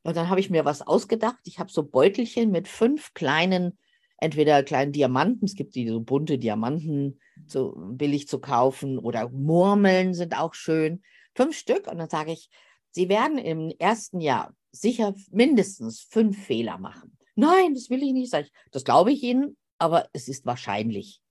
[0.03, 1.39] Und dann habe ich mir was ausgedacht.
[1.43, 3.77] Ich habe so Beutelchen mit fünf kleinen
[4.17, 10.13] entweder kleinen Diamanten, es gibt die so bunte Diamanten so billig zu kaufen oder Murmeln
[10.13, 11.03] sind auch schön.
[11.35, 12.49] Fünf Stück und dann sage ich,
[12.91, 17.16] Sie werden im ersten Jahr sicher mindestens fünf Fehler machen.
[17.37, 18.53] Nein, das will ich nicht, sage ich.
[18.71, 21.21] Das glaube ich Ihnen, aber es ist wahrscheinlich.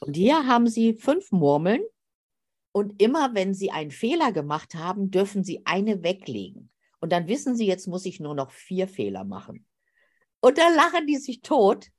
[0.00, 1.82] Und hier haben Sie fünf Murmeln
[2.72, 6.70] und immer wenn Sie einen Fehler gemacht haben, dürfen Sie eine weglegen.
[7.00, 9.66] Und dann wissen Sie, jetzt muss ich nur noch vier Fehler machen.
[10.40, 11.90] Und dann lachen die sich tot,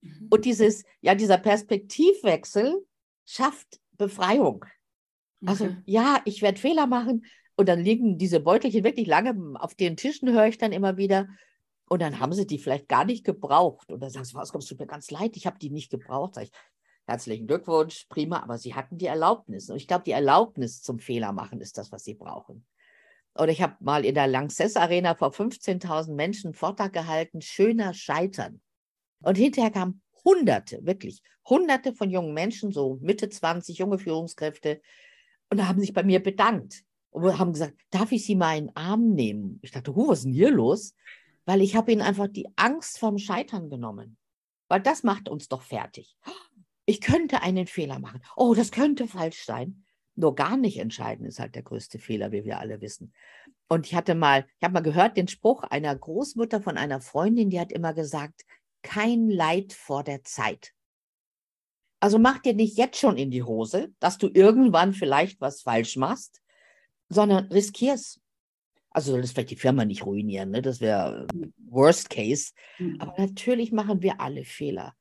[0.00, 0.28] Mhm.
[0.30, 2.86] Und dieses, ja, dieser Perspektivwechsel
[3.26, 4.64] schafft Befreiung.
[5.44, 5.76] Also, okay.
[5.86, 7.24] ja, ich werde Fehler machen
[7.56, 11.28] und dann liegen diese Beutelchen wirklich lange auf den Tischen, höre ich dann immer wieder.
[11.88, 13.90] Und dann haben sie die vielleicht gar nicht gebraucht.
[13.90, 16.34] Und dann sagst du, was kommst du mir ganz leid, ich habe die nicht gebraucht.
[16.34, 16.52] Sag ich,
[17.06, 19.70] herzlichen Glückwunsch, prima, aber sie hatten die Erlaubnis.
[19.70, 22.66] Und ich glaube, die Erlaubnis zum Fehler machen ist das, was sie brauchen.
[23.34, 28.60] Oder ich habe mal in der Lanxess Arena vor 15.000 Menschen Vortrag gehalten, schöner Scheitern.
[29.22, 34.80] Und hinterher kamen Hunderte, wirklich Hunderte von jungen Menschen, so Mitte 20, junge Führungskräfte,
[35.50, 38.76] und haben sich bei mir bedankt und haben gesagt, darf ich Sie mal in den
[38.76, 39.58] Arm nehmen?
[39.62, 40.94] Ich dachte, was ist denn hier los?
[41.48, 44.18] Weil ich habe ihnen einfach die Angst vom Scheitern genommen.
[44.68, 46.14] Weil das macht uns doch fertig.
[46.84, 48.20] Ich könnte einen Fehler machen.
[48.36, 49.82] Oh, das könnte falsch sein.
[50.14, 53.14] Nur gar nicht entscheiden ist halt der größte Fehler, wie wir alle wissen.
[53.66, 57.48] Und ich hatte mal, ich habe mal gehört den Spruch einer Großmutter von einer Freundin,
[57.48, 58.44] die hat immer gesagt,
[58.82, 60.74] kein Leid vor der Zeit.
[61.98, 65.96] Also mach dir nicht jetzt schon in die Hose, dass du irgendwann vielleicht was falsch
[65.96, 66.42] machst,
[67.08, 68.20] sondern riskier's.
[68.98, 70.60] Also soll das vielleicht die Firma nicht ruinieren, ne?
[70.60, 71.28] das wäre
[71.70, 72.50] Worst Case.
[72.80, 72.96] Mhm.
[73.00, 74.96] Aber natürlich machen wir alle Fehler.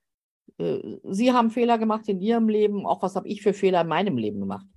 [0.59, 3.87] Äh, Sie haben Fehler gemacht in Ihrem Leben, auch was habe ich für Fehler in
[3.87, 4.67] meinem Leben gemacht.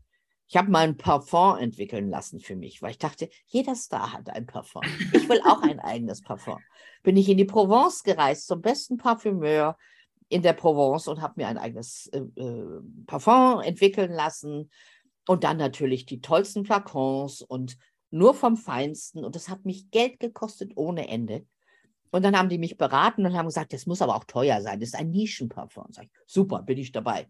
[0.49, 4.31] Ich habe mal ein Parfum entwickeln lassen für mich, weil ich dachte, jeder Star hat
[4.31, 4.85] ein Parfum.
[5.13, 6.59] Ich will auch ein eigenes Parfum.
[7.03, 9.77] Bin ich in die Provence gereist zum besten Parfümeur
[10.31, 14.71] in der Provence und habe mir ein eigenes äh, äh, Parfum entwickeln lassen
[15.27, 17.77] und dann natürlich die tollsten Flakons und
[18.11, 21.47] nur vom Feinsten und das hat mich Geld gekostet ohne Ende.
[22.11, 24.81] Und dann haben die mich beraten und haben gesagt, das muss aber auch teuer sein.
[24.81, 25.87] Das ist ein Nischenparfum.
[25.91, 27.29] Sag ich, super, bin ich dabei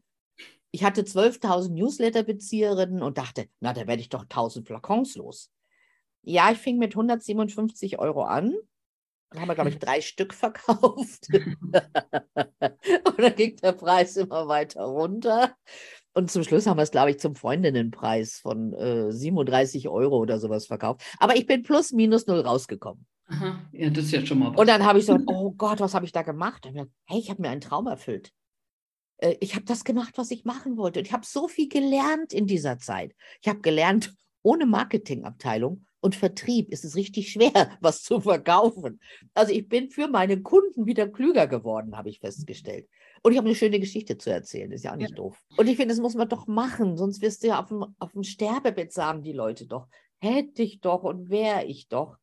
[0.72, 5.50] ich hatte 12.000 Newsletter-Bezieherinnen und dachte, na, da werde ich doch 1.000 Flakons los.
[6.22, 8.54] Ja, ich fing mit 157 Euro an
[9.32, 11.28] und habe, glaube ich, drei Stück verkauft.
[11.32, 15.56] und dann ging der Preis immer weiter runter.
[16.12, 20.38] Und zum Schluss haben wir es, glaube ich, zum Freundinnenpreis von äh, 37 Euro oder
[20.38, 21.02] sowas verkauft.
[21.18, 23.06] Aber ich bin plus minus null rausgekommen.
[23.26, 23.60] Aha.
[23.72, 24.58] Ja, das ist ja schon mal was.
[24.58, 26.66] Und dann habe ich so, oh Gott, was habe ich da gemacht?
[26.66, 28.32] Ich gedacht, hey, ich habe mir einen Traum erfüllt.
[29.18, 30.98] Äh, ich habe das gemacht, was ich machen wollte.
[30.98, 33.14] Und ich habe so viel gelernt in dieser Zeit.
[33.40, 39.00] Ich habe gelernt, ohne Marketingabteilung und Vertrieb ist es richtig schwer, was zu verkaufen.
[39.34, 42.88] Also ich bin für meine Kunden wieder klüger geworden, habe ich festgestellt.
[43.22, 45.16] Und ich habe eine schöne Geschichte zu erzählen, ist ja auch nicht ja.
[45.16, 45.42] doof.
[45.56, 48.12] Und ich finde, das muss man doch machen, sonst wirst du ja auf dem, auf
[48.12, 52.16] dem Sterbebett sagen die Leute doch, hätte ich doch und wäre ich doch.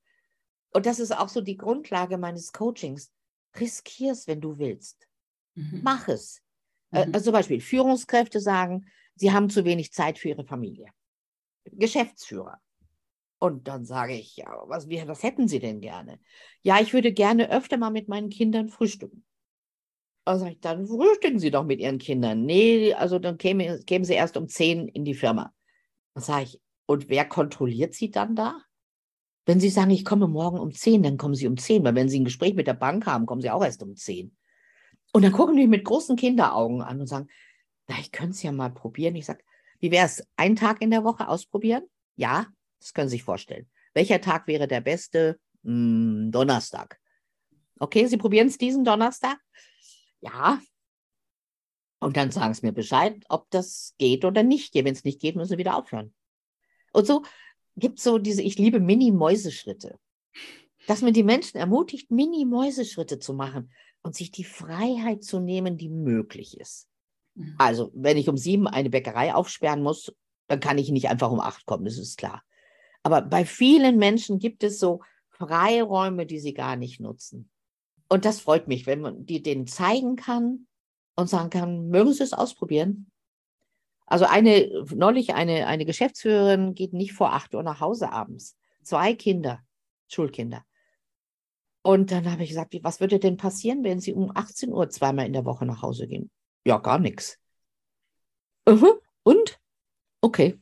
[0.71, 3.12] Und das ist auch so die Grundlage meines Coachings.
[3.60, 5.07] Riskier es, wenn du willst.
[5.55, 5.81] Mhm.
[5.83, 6.41] Mach es.
[6.91, 7.13] Äh, mhm.
[7.13, 10.88] Also zum Beispiel Führungskräfte sagen, sie haben zu wenig Zeit für ihre Familie.
[11.65, 12.60] Geschäftsführer.
[13.39, 16.19] Und dann sage ich, ja, was, was hätten Sie denn gerne?
[16.63, 19.26] Ja, ich würde gerne öfter mal mit meinen Kindern frühstücken.
[20.27, 22.43] Und sage ich, dann frühstücken Sie doch mit Ihren Kindern.
[22.43, 25.53] Nee, also dann kämen, kämen Sie erst um 10 in die Firma.
[26.13, 28.61] Dann sage ich, und wer kontrolliert Sie dann da?
[29.45, 32.09] Wenn Sie sagen, ich komme morgen um 10, dann kommen Sie um 10, weil wenn
[32.09, 34.35] Sie ein Gespräch mit der Bank haben, kommen Sie auch erst um 10.
[35.13, 37.29] Und dann gucken die mit großen Kinderaugen an und sagen,
[37.87, 39.15] na, ich könnte es ja mal probieren.
[39.15, 39.45] Ich sage,
[39.79, 41.83] wie wäre es, einen Tag in der Woche ausprobieren?
[42.17, 42.47] Ja,
[42.81, 43.69] das können Sie sich vorstellen.
[43.93, 45.39] Welcher Tag wäre der beste?
[45.63, 46.99] Hm, Donnerstag.
[47.79, 49.37] Okay, Sie probieren es diesen Donnerstag?
[50.21, 50.60] Ja.
[51.99, 54.75] Und dann sagen Sie mir Bescheid, ob das geht oder nicht.
[54.75, 56.13] Wenn es nicht geht, müssen Sie wieder aufhören.
[56.93, 57.23] Und so
[57.75, 59.99] gibt es so diese, ich liebe Mini-Mäuseschritte.
[60.88, 63.71] Dass man die Menschen ermutigt, Mini-Mäuseschritte zu machen
[64.03, 66.88] und sich die Freiheit zu nehmen, die möglich ist.
[67.36, 67.56] Mhm.
[67.58, 70.13] Also, wenn ich um sieben eine Bäckerei aufsperren muss,
[70.47, 72.43] dann kann ich nicht einfach um acht kommen, das ist klar.
[73.03, 77.49] Aber bei vielen Menschen gibt es so Freiräume, die sie gar nicht nutzen.
[78.10, 80.67] Und das freut mich, wenn man die denen zeigen kann
[81.15, 83.12] und sagen kann, mögen Sie es ausprobieren?
[84.06, 88.58] Also eine, neulich eine, eine Geschäftsführerin geht nicht vor acht Uhr nach Hause abends.
[88.82, 89.60] Zwei Kinder,
[90.08, 90.63] Schulkinder.
[91.82, 95.26] Und dann habe ich gesagt, was würde denn passieren, wenn Sie um 18 Uhr zweimal
[95.26, 96.32] in der Woche nach Hause gehen?
[96.65, 97.38] Ja, gar nichts.
[98.65, 99.60] Und?
[100.22, 100.60] Okay.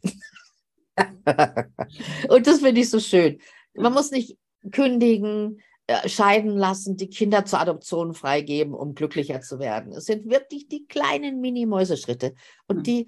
[2.30, 3.40] und das finde ich so schön.
[3.74, 4.38] Man muss nicht
[4.72, 5.62] kündigen,
[6.06, 9.94] scheiden lassen, die Kinder zur Adoption freigeben, um glücklicher zu werden.
[9.94, 12.34] Es sind wirklich die kleinen Mini-Mäuseschritte.
[12.68, 12.84] Und hm.
[12.84, 13.08] die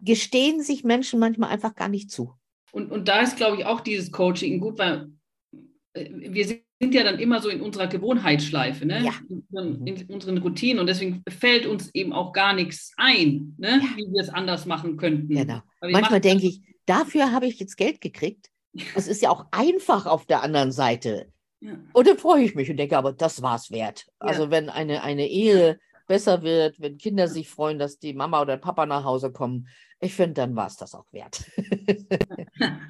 [0.00, 2.34] gestehen sich Menschen manchmal einfach gar nicht zu.
[2.72, 5.10] Und, und da ist, glaube ich, auch dieses Coaching gut, weil
[5.94, 9.02] äh, wir sind ja dann immer so in unserer Gewohnheitsschleife, ne?
[9.02, 9.12] Ja.
[9.28, 13.80] in, in, unseren Routinen und deswegen fällt uns eben auch gar nichts ein, ne?
[13.82, 13.96] Ja.
[13.96, 15.34] wie wir es anders machen könnten.
[15.34, 15.60] Genau.
[15.80, 18.50] Manchmal denke ich, dafür habe ich jetzt Geld gekriegt.
[18.94, 21.32] Das ist ja auch einfach auf der anderen Seite.
[21.60, 21.72] Ja.
[21.92, 24.06] Und dann freue ich mich und denke, aber das war es wert.
[24.18, 24.50] Also ja.
[24.50, 28.86] wenn eine, eine Ehe besser wird, wenn Kinder sich freuen, dass die Mama oder Papa
[28.86, 29.68] nach Hause kommen,
[30.00, 31.44] ich finde, dann war es das auch wert.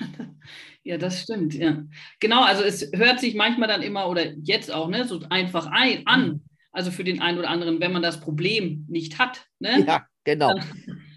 [0.85, 1.83] ja, das stimmt, ja.
[2.21, 6.07] Genau, also es hört sich manchmal dann immer oder jetzt auch ne, so einfach ein,
[6.07, 6.43] an, mhm.
[6.71, 9.45] also für den einen oder anderen, wenn man das Problem nicht hat.
[9.59, 9.85] Ne?
[9.85, 10.55] Ja, genau.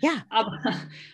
[0.02, 0.12] ja.
[0.30, 0.60] Aber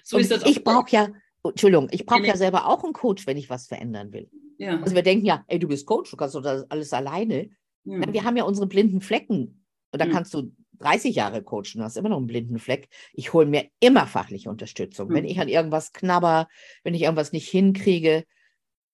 [0.04, 0.47] so Und ist das auch.
[0.47, 1.10] Ich brauche ja,
[1.43, 4.30] Entschuldigung, ich brauche ja selber auch einen Coach, wenn ich was verändern will.
[4.60, 4.80] Ja.
[4.82, 7.50] Also wir denken ja, ey, du bist Coach, du kannst doch das alles alleine.
[7.86, 8.13] Ja.
[8.13, 9.65] Wir haben ja unsere blinden Flecken.
[9.91, 10.12] Und da mhm.
[10.12, 12.89] kannst du 30 Jahre coachen, hast immer noch einen blinden Fleck.
[13.13, 15.10] Ich hole mir immer fachliche Unterstützung.
[15.10, 16.48] Wenn ich an irgendwas knabber,
[16.84, 18.26] wenn ich irgendwas nicht hinkriege.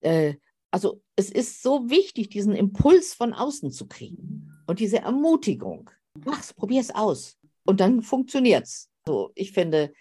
[0.02, 0.36] Äh,
[0.70, 5.90] also es ist so wichtig, diesen Impuls von außen zu kriegen und diese Ermutigung.
[6.24, 7.38] Mach's, probier's aus.
[7.66, 8.90] Und dann funktioniert's.
[9.08, 9.94] So, ich finde,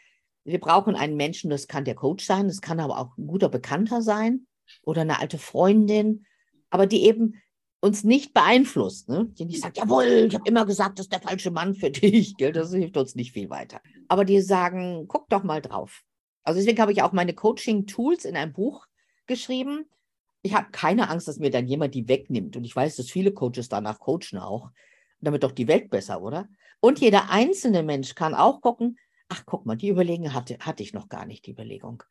[0.44, 3.48] wir brauchen einen Menschen, das kann der Coach sein, das kann aber auch ein guter
[3.48, 4.46] Bekannter sein
[4.83, 6.27] oder eine alte Freundin,
[6.70, 7.40] aber die eben
[7.81, 9.27] uns nicht beeinflusst, ne?
[9.38, 12.37] die nicht sagt, jawohl, ich habe immer gesagt, das ist der falsche Mann für dich,
[12.37, 12.53] gell?
[12.53, 13.81] das hilft uns nicht viel weiter.
[14.09, 16.03] Aber die sagen, guck doch mal drauf.
[16.44, 18.87] Also deswegen habe ich auch meine Coaching-Tools in einem Buch
[19.27, 19.85] geschrieben.
[20.42, 22.57] Ich habe keine Angst, dass mir dann jemand die wegnimmt.
[22.57, 24.70] Und ich weiß, dass viele Coaches danach coachen auch.
[25.20, 26.48] damit doch die Welt besser, oder?
[26.81, 28.98] Und jeder einzelne Mensch kann auch gucken,
[29.29, 32.03] ach guck mal, die Überlegung hatte, hatte ich noch gar nicht, die Überlegung.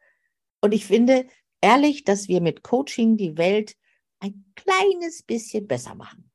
[0.61, 1.25] Und ich finde
[1.63, 3.75] ehrlich, dass wir mit Coaching die Welt
[4.19, 6.29] ein kleines bisschen besser machen.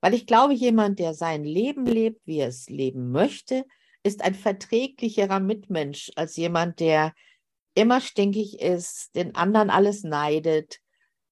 [0.00, 3.64] Weil ich glaube, jemand, der sein Leben lebt, wie er es leben möchte,
[4.02, 7.14] ist ein verträglicherer Mitmensch als jemand, der
[7.74, 10.80] immer stinkig ist, den anderen alles neidet.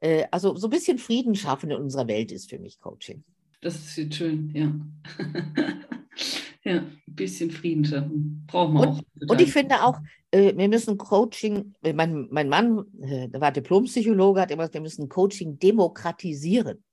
[0.01, 3.25] Äh, also so ein bisschen Frieden schaffen in unserer Welt ist für mich Coaching.
[3.61, 4.73] Das ist schön, ja.
[6.65, 8.45] ja, ein bisschen Frieden schaffen.
[8.47, 9.03] Brauchen wir und, auch.
[9.29, 9.99] Und ich finde auch,
[10.31, 15.09] äh, wir müssen Coaching, mein, mein Mann, äh, war Diplompsychologe, hat immer gesagt, wir müssen
[15.09, 16.85] Coaching demokratisieren.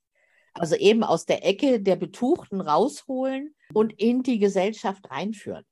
[0.53, 5.63] Also eben aus der Ecke der Betuchten rausholen und in die Gesellschaft reinführen.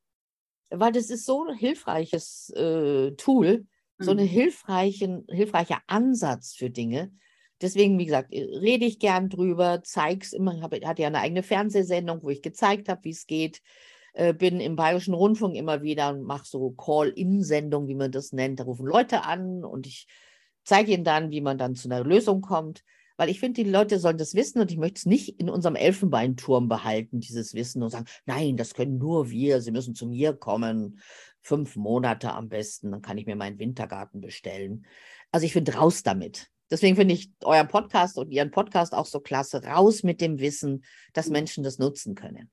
[0.69, 3.65] Weil das ist so ein hilfreiches äh, Tool,
[3.99, 4.21] so ein mhm.
[4.21, 7.11] hilfreichen, hilfreicher Ansatz für Dinge.
[7.61, 11.43] Deswegen, wie gesagt, rede ich gern drüber, zeige es immer, habe hatte ja eine eigene
[11.43, 13.61] Fernsehsendung, wo ich gezeigt habe, wie es geht
[14.17, 18.59] äh, bin im Bayerischen Rundfunk immer wieder und mache so Call-in-Sendungen, wie man das nennt.
[18.59, 20.07] Da rufen Leute an und ich
[20.63, 22.83] zeige ihnen dann, wie man dann zu einer Lösung kommt.
[23.15, 25.75] Weil ich finde, die Leute sollen das wissen und ich möchte es nicht in unserem
[25.75, 30.33] Elfenbeinturm behalten, dieses Wissen und sagen, nein, das können nur wir, sie müssen zu mir
[30.33, 30.99] kommen,
[31.41, 34.85] fünf Monate am besten, dann kann ich mir meinen Wintergarten bestellen.
[35.31, 36.49] Also ich finde, raus damit.
[36.69, 39.63] Deswegen finde ich euren Podcast und Ihren Podcast auch so klasse.
[39.63, 42.49] Raus mit dem Wissen, dass Menschen das nutzen können.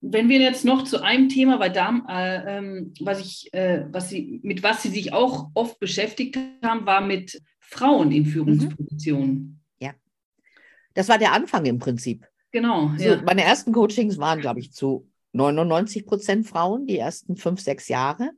[0.00, 4.10] Wenn wir jetzt noch zu einem Thema, weil da, äh, ähm, was ich, äh, was
[4.10, 9.30] Sie, mit was Sie sich auch oft beschäftigt haben, war mit Frauen in Führungspositionen.
[9.30, 9.60] Mhm.
[9.78, 9.94] Ja,
[10.92, 12.26] das war der Anfang im Prinzip.
[12.50, 12.90] Genau.
[12.98, 13.22] So, ja.
[13.22, 18.30] Meine ersten Coachings waren, glaube ich, zu 99 Prozent Frauen, die ersten fünf, sechs Jahre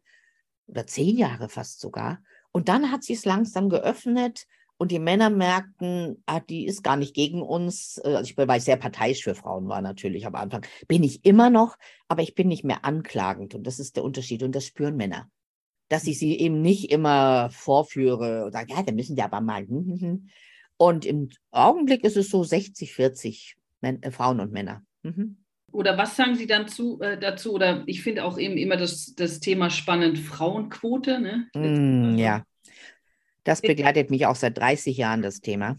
[0.67, 2.23] oder zehn Jahre fast sogar.
[2.53, 4.47] Und dann hat sich es langsam geöffnet
[4.79, 7.99] und die Männer merkten, ah, die ist gar nicht gegen uns.
[8.05, 11.03] Äh, also ich bin, weil ich sehr parteiisch für Frauen war natürlich am Anfang, bin
[11.03, 11.77] ich immer noch,
[12.09, 13.55] aber ich bin nicht mehr anklagend.
[13.55, 14.43] Und das ist der Unterschied.
[14.43, 15.31] Und das spüren Männer.
[15.89, 19.67] Dass ich sie eben nicht immer vorführe und sage, ja, da müssen die aber mal.
[19.67, 20.29] Hm, hm, hm.
[20.79, 24.83] Und im Augenblick ist es so 60, 40 Män äh, Frauen und Männer.
[25.03, 25.39] Mhm.
[25.73, 27.53] Oder was sagen Sie dann zu, äh, dazu?
[27.53, 31.21] Oder ich finde auch eben immer das, das Thema spannend, Frauenquote.
[31.21, 31.49] Ne?
[31.55, 32.45] Mm, ja,
[33.47, 35.79] das begleitet mich auch seit 30 Jahren, das Thema.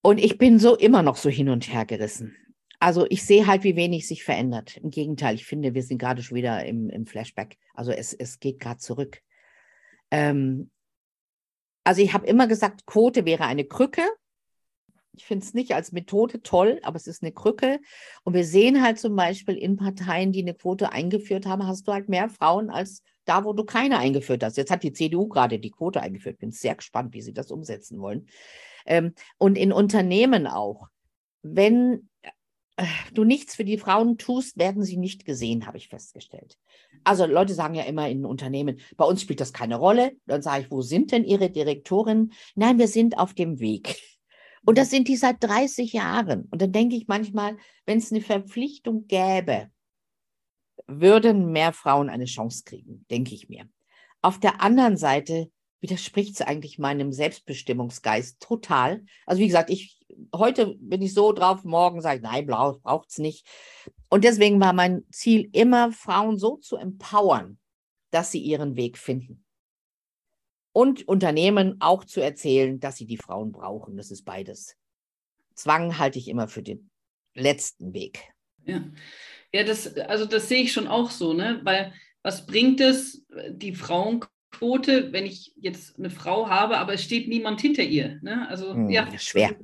[0.00, 2.34] Und ich bin so immer noch so hin und her gerissen.
[2.80, 4.78] Also ich sehe halt, wie wenig sich verändert.
[4.78, 7.58] Im Gegenteil, ich finde, wir sind gerade schon wieder im, im Flashback.
[7.74, 9.20] Also es, es geht gerade zurück.
[10.10, 10.70] Ähm,
[11.84, 14.02] also ich habe immer gesagt, Quote wäre eine Krücke.
[15.12, 17.80] Ich finde es nicht als Methode toll, aber es ist eine Krücke.
[18.24, 21.92] Und wir sehen halt zum Beispiel in Parteien, die eine Quote eingeführt haben, hast du
[21.92, 24.56] halt mehr Frauen als da, wo du keine eingeführt hast.
[24.56, 26.38] Jetzt hat die CDU gerade die Quote eingeführt.
[26.38, 28.28] Bin sehr gespannt, wie sie das umsetzen wollen.
[28.86, 30.88] Ähm, und in Unternehmen auch.
[31.42, 32.08] Wenn
[32.76, 36.56] äh, du nichts für die Frauen tust, werden sie nicht gesehen, habe ich festgestellt.
[37.04, 40.12] Also Leute sagen ja immer in Unternehmen, bei uns spielt das keine Rolle.
[40.26, 42.32] Dann sage ich, wo sind denn Ihre Direktorinnen?
[42.54, 43.96] Nein, wir sind auf dem Weg.
[44.64, 46.46] Und das sind die seit 30 Jahren.
[46.50, 49.70] Und dann denke ich manchmal, wenn es eine Verpflichtung gäbe,
[50.86, 53.68] würden mehr Frauen eine Chance kriegen, denke ich mir.
[54.22, 59.04] Auf der anderen Seite widerspricht es eigentlich meinem Selbstbestimmungsgeist total.
[59.26, 59.98] Also wie gesagt, ich
[60.34, 63.46] heute bin ich so drauf, morgen sage ich, nein, braucht es nicht.
[64.08, 67.58] Und deswegen war mein Ziel immer, Frauen so zu empowern,
[68.10, 69.44] dass sie ihren Weg finden.
[70.72, 73.96] Und Unternehmen auch zu erzählen, dass sie die Frauen brauchen.
[73.96, 74.76] Das ist beides.
[75.54, 76.90] Zwang halte ich immer für den
[77.34, 78.32] letzten Weg.
[78.64, 78.84] Ja.
[79.52, 81.60] Ja, das, also das sehe ich schon auch so, ne?
[81.62, 87.28] Weil was bringt es, die Frauenquote, wenn ich jetzt eine Frau habe, aber es steht
[87.28, 88.18] niemand hinter ihr?
[88.22, 88.46] Ne?
[88.48, 89.56] Also hm, ja, schwer.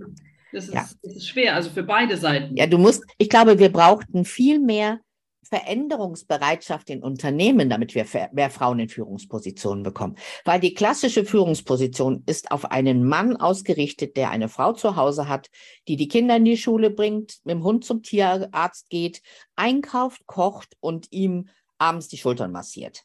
[0.53, 0.89] Das ist, ja.
[1.03, 2.57] das ist schwer, also für beide Seiten.
[2.57, 5.01] Ja, du musst, ich glaube, wir brauchten viel mehr
[5.45, 10.17] Veränderungsbereitschaft in Unternehmen, damit wir mehr Frauen in Führungspositionen bekommen.
[10.45, 15.51] Weil die klassische Führungsposition ist auf einen Mann ausgerichtet, der eine Frau zu Hause hat,
[15.89, 19.23] die die Kinder in die Schule bringt, mit dem Hund zum Tierarzt geht,
[19.57, 23.05] einkauft, kocht und ihm abends die Schultern massiert.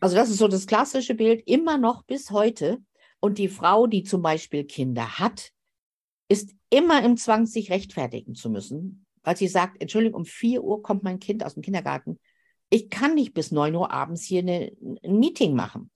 [0.00, 2.78] Also das ist so das klassische Bild, immer noch bis heute.
[3.20, 5.52] Und die Frau, die zum Beispiel Kinder hat,
[6.28, 10.84] ist immer im Zwang, sich rechtfertigen zu müssen, weil sie sagt, Entschuldigung, um 4 Uhr
[10.84, 12.20] kommt mein Kind aus dem Kindergarten.
[12.70, 14.70] Ich kann nicht bis 9 Uhr abends hier eine,
[15.02, 15.90] ein Meeting machen.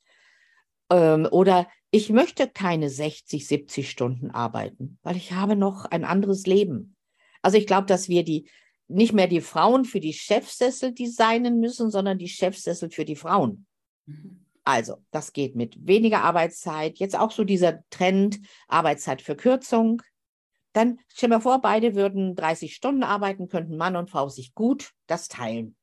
[0.90, 6.44] Ähm, oder ich möchte keine 60, 70 Stunden arbeiten, weil ich habe noch ein anderes
[6.44, 6.96] Leben.
[7.40, 8.50] Also ich glaube, dass wir die
[8.88, 13.66] nicht mehr die Frauen für die Chefsessel designen müssen, sondern die Chefsessel für die Frauen.
[14.06, 14.44] Mhm.
[14.64, 16.98] Also, das geht mit weniger Arbeitszeit.
[16.98, 20.02] Jetzt auch so dieser Trend Arbeitszeitverkürzung.
[20.72, 24.92] Dann stell mir vor, beide würden 30 Stunden arbeiten, könnten Mann und Frau sich gut
[25.06, 25.76] das teilen.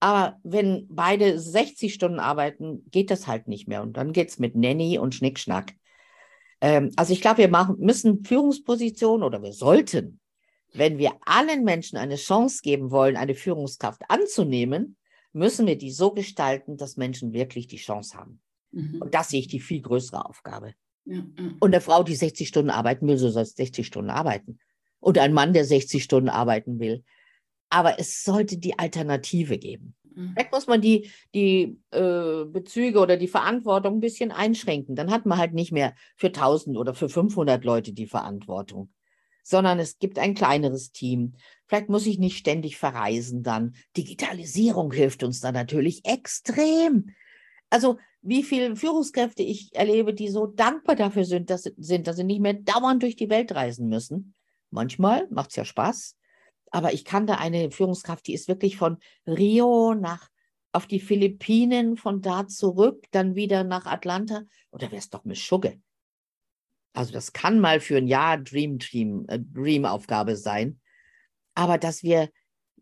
[0.00, 3.82] Aber wenn beide 60 Stunden arbeiten, geht das halt nicht mehr.
[3.82, 5.72] Und dann geht es mit Nanny und Schnickschnack.
[6.60, 10.20] Ähm, also ich glaube, wir machen, müssen Führungspositionen oder wir sollten,
[10.74, 14.96] wenn wir allen Menschen eine Chance geben wollen, eine Führungskraft anzunehmen,
[15.32, 18.40] müssen wir die so gestalten, dass Menschen wirklich die Chance haben.
[18.72, 19.00] Mhm.
[19.00, 20.74] Und das sehe ich die viel größere Aufgabe.
[21.06, 24.58] Und eine Frau, die 60 Stunden arbeiten will, so soll 60 Stunden arbeiten.
[24.98, 27.04] Und ein Mann, der 60 Stunden arbeiten will.
[27.70, 29.94] Aber es sollte die Alternative geben.
[30.16, 30.32] Mhm.
[30.32, 34.96] Vielleicht muss man die, die äh, Bezüge oder die Verantwortung ein bisschen einschränken.
[34.96, 38.90] Dann hat man halt nicht mehr für 1000 oder für 500 Leute die Verantwortung,
[39.42, 41.34] sondern es gibt ein kleineres Team.
[41.66, 43.74] Vielleicht muss ich nicht ständig verreisen dann.
[43.96, 47.10] Digitalisierung hilft uns da natürlich extrem.
[47.70, 52.24] Also wie viele Führungskräfte ich erlebe, die so dankbar dafür sind, dass, sind, dass sie
[52.24, 54.34] nicht mehr dauernd durch die Welt reisen müssen.
[54.70, 56.16] Manchmal macht es ja Spaß,
[56.70, 60.28] aber ich kannte eine Führungskraft, die ist wirklich von Rio nach
[60.72, 64.42] auf die Philippinen, von da zurück, dann wieder nach Atlanta.
[64.70, 65.80] Oder wäre es doch mit Schugge?
[66.92, 70.80] Also das kann mal für ein Jahr Dream Team, äh, Dream-Aufgabe sein.
[71.54, 72.28] Aber dass wir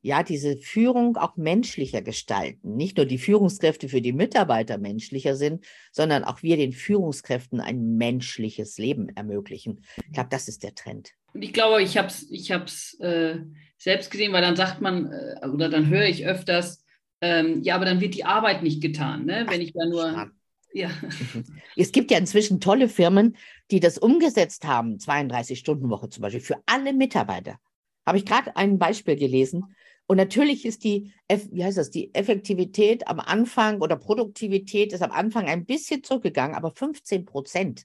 [0.04, 2.76] ja diese Führung auch menschlicher gestalten.
[2.76, 7.96] Nicht nur die Führungskräfte für die Mitarbeiter menschlicher sind, sondern auch wir den Führungskräften ein
[7.96, 9.82] menschliches Leben ermöglichen.
[9.96, 11.12] Ich glaube, das ist der Trend.
[11.32, 13.38] Und ich glaube, ich habe es ich hab's, äh,
[13.78, 16.84] selbst gesehen, weil dann sagt man, äh, oder dann höre ich öfters,
[17.22, 19.46] ähm, ja, aber dann wird die Arbeit nicht getan, ne?
[19.48, 20.30] wenn ich da nur.
[20.76, 20.88] Ja.
[20.88, 21.44] Mhm.
[21.76, 23.36] Es gibt ja inzwischen tolle Firmen,
[23.70, 27.60] die das umgesetzt haben, 32-Stunden-Woche zum Beispiel, für alle Mitarbeiter.
[28.04, 29.76] Habe ich gerade ein Beispiel gelesen.
[30.06, 35.12] Und natürlich ist die, wie heißt das, die Effektivität am Anfang oder Produktivität ist am
[35.12, 37.84] Anfang ein bisschen zurückgegangen, aber 15 Prozent.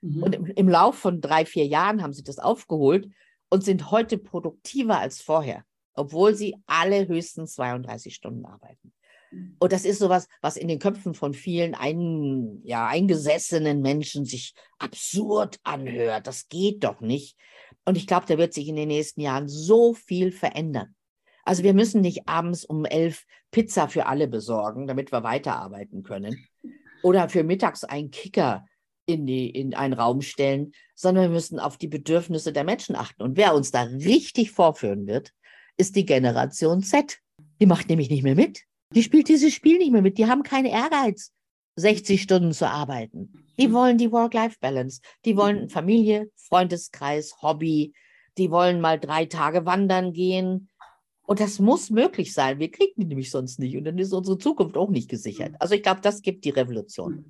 [0.00, 0.22] Mhm.
[0.22, 3.08] Und im, im Lauf von drei, vier Jahren haben sie das aufgeholt
[3.48, 5.64] und sind heute produktiver als vorher,
[5.94, 8.92] obwohl sie alle höchstens 32 Stunden arbeiten.
[9.32, 9.56] Mhm.
[9.58, 14.54] Und das ist sowas, was in den Köpfen von vielen ein, ja, eingesessenen Menschen sich
[14.78, 16.28] absurd anhört.
[16.28, 17.36] Das geht doch nicht.
[17.84, 20.94] Und ich glaube, da wird sich in den nächsten Jahren so viel verändern.
[21.46, 26.46] Also wir müssen nicht abends um elf Pizza für alle besorgen, damit wir weiterarbeiten können.
[27.02, 28.66] Oder für mittags einen Kicker
[29.06, 33.22] in, die, in einen Raum stellen, sondern wir müssen auf die Bedürfnisse der Menschen achten.
[33.22, 35.30] Und wer uns da richtig vorführen wird,
[35.76, 37.18] ist die Generation Z.
[37.60, 38.64] Die macht nämlich nicht mehr mit.
[38.92, 40.18] Die spielt dieses Spiel nicht mehr mit.
[40.18, 41.32] Die haben keinen Ehrgeiz,
[41.76, 43.32] 60 Stunden zu arbeiten.
[43.58, 45.00] Die wollen die Work-Life-Balance.
[45.24, 47.94] Die wollen Familie, Freundeskreis, Hobby.
[48.36, 50.68] Die wollen mal drei Tage wandern gehen.
[51.26, 52.58] Und das muss möglich sein.
[52.60, 53.76] Wir kriegen die nämlich sonst nicht.
[53.76, 55.54] Und dann ist unsere Zukunft auch nicht gesichert.
[55.58, 57.24] Also ich glaube, das gibt die Revolution.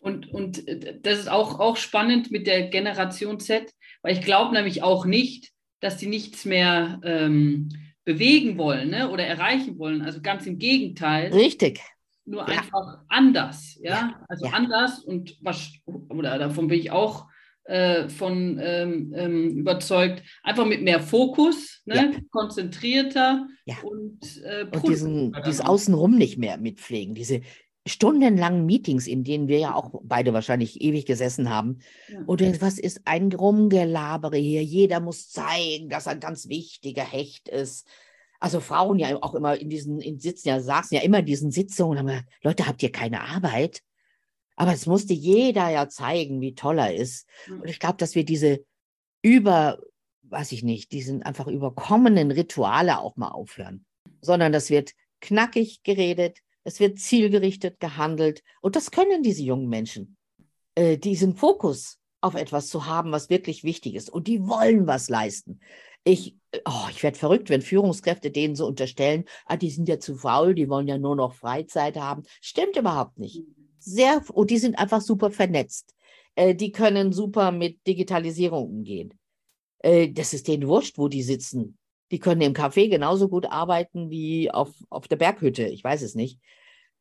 [0.00, 3.72] Und, und äh, das ist auch, auch spannend mit der Generation Z,
[4.02, 7.70] weil ich glaube nämlich auch nicht, dass die nichts mehr ähm,
[8.04, 9.10] bewegen wollen ne?
[9.10, 10.02] oder erreichen wollen.
[10.02, 11.32] Also ganz im Gegenteil.
[11.32, 11.80] Richtig.
[12.24, 12.58] Nur ja.
[12.58, 13.78] einfach anders.
[13.82, 14.26] Ja, ja.
[14.28, 14.52] also ja.
[14.52, 17.26] anders und was, oder davon bin ich auch
[17.72, 20.22] äh, von ähm, ähm, überzeugt.
[20.42, 21.94] Einfach mit mehr Fokus, ne?
[21.94, 22.20] ja.
[22.30, 23.76] konzentrierter ja.
[23.82, 27.14] und, äh, und diesen, dieses Außenrum nicht mehr mitpflegen.
[27.14, 27.40] Diese
[27.86, 31.78] stundenlangen Meetings, in denen wir ja auch beide wahrscheinlich ewig gesessen haben.
[32.08, 32.20] Ja.
[32.26, 34.62] Und was ist ein Rumgelabere hier?
[34.62, 37.86] Jeder muss zeigen, dass er ein ganz wichtiger Hecht ist.
[38.38, 41.50] Also Frauen ja auch immer in diesen in Sitzen, ja saßen ja immer in diesen
[41.50, 43.80] Sitzungen, haben gesagt, Leute, habt ihr keine Arbeit?
[44.62, 47.28] Aber es musste jeder ja zeigen, wie toll er ist.
[47.48, 48.64] Und ich glaube, dass wir diese
[49.20, 49.80] über,
[50.22, 53.84] weiß ich nicht, diesen einfach überkommenen Rituale auch mal aufhören.
[54.20, 58.44] Sondern das wird knackig geredet, es wird zielgerichtet gehandelt.
[58.60, 60.16] Und das können diese jungen Menschen.
[60.76, 64.10] Äh, diesen Fokus auf etwas zu haben, was wirklich wichtig ist.
[64.10, 65.58] Und die wollen was leisten.
[66.04, 70.14] Ich, oh, ich werde verrückt, wenn Führungskräfte denen so unterstellen, ah, die sind ja zu
[70.14, 72.22] faul, die wollen ja nur noch Freizeit haben.
[72.40, 73.42] Stimmt überhaupt nicht
[73.84, 75.94] sehr, und die sind einfach super vernetzt.
[76.34, 79.14] Äh, die können super mit Digitalisierung umgehen.
[79.78, 81.78] Äh, das ist denen wurscht, wo die sitzen.
[82.10, 85.64] Die können im Café genauso gut arbeiten wie auf, auf der Berghütte.
[85.64, 86.38] Ich weiß es nicht.